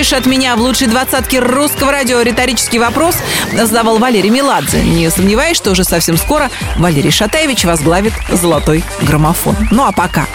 [0.00, 2.22] хочешь от меня в лучшей двадцатке русского радио?
[2.22, 3.16] Риторический вопрос
[3.52, 4.80] задавал Валерий Меладзе.
[4.82, 9.56] Не сомневаюсь, что уже совсем скоро Валерий Шатаевич возглавит «Золотой граммофон».
[9.70, 10.26] Ну а пока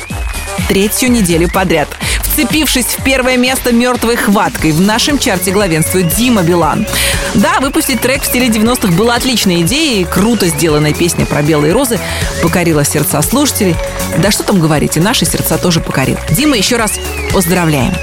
[0.68, 1.88] третью неделю подряд.
[2.22, 6.86] Вцепившись в первое место мертвой хваткой, в нашем чарте главенствует Дима Билан.
[7.34, 12.00] Да, выпустить трек в стиле 90-х была отличной идеей, круто сделанная песня про белые розы
[12.44, 13.76] покорила сердца слушателей.
[14.20, 16.20] Да что там говорить, и наши сердца тоже покорил.
[16.30, 17.00] Дима, еще раз
[17.34, 17.96] поздравляем.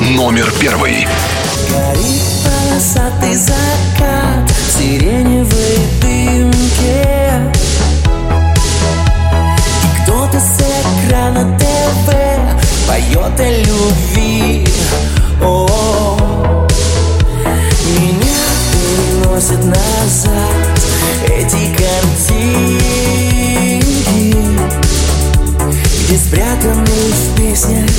[0.00, 1.06] Номер первый.
[1.70, 7.06] Горит полосатый закат в сиреневой дымке
[9.82, 10.60] И кто-то с
[11.06, 12.06] экрана ТВ
[12.86, 14.66] поет о любви
[15.42, 16.66] О,
[17.98, 18.42] Меня
[18.72, 20.80] переносят назад
[21.26, 22.94] эти картинки
[26.06, 27.90] Где спрятаны в песнях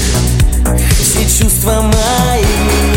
[1.40, 2.95] чувства мои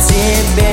[0.00, 0.69] тебе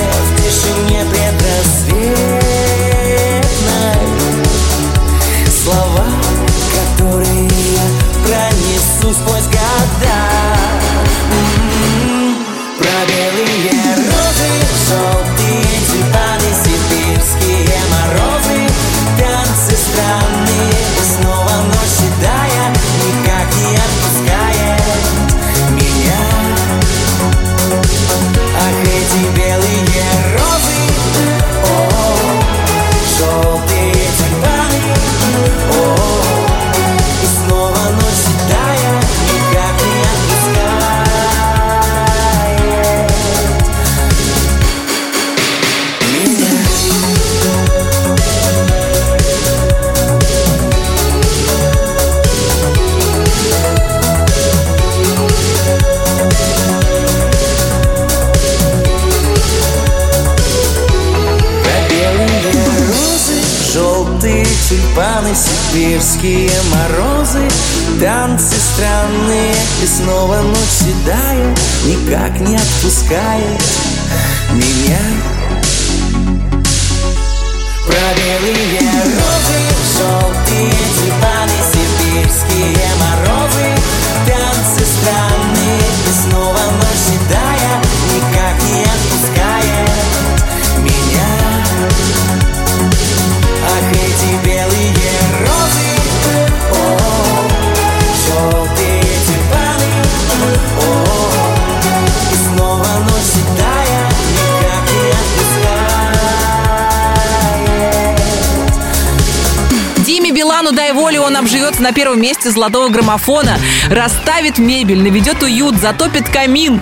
[112.28, 113.58] месте золотого граммофона,
[113.90, 116.82] расставит мебель, наведет уют, затопит камин.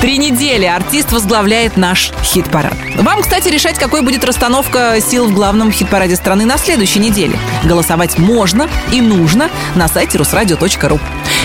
[0.00, 2.72] Три недели артист возглавляет наш хит-парад.
[2.96, 7.38] Вам, кстати, решать, какой будет расстановка сил в главном хит-параде страны на следующей неделе.
[7.64, 10.98] Голосовать можно и нужно на сайте русрадио.ру.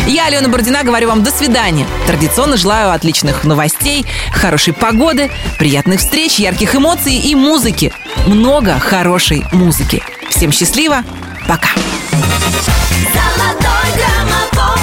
[0.08, 1.86] Я, Алена Бородина, говорю вам до свидания.
[2.08, 5.30] Традиционно желаю отличных новостей, хорошей погоды,
[5.60, 7.92] приятных встреч, ярких эмоций и музыки.
[8.26, 10.02] Много хорошей музыки.
[10.30, 11.04] Всем счастливо,
[11.46, 11.70] пока.
[14.54, 14.83] Золотой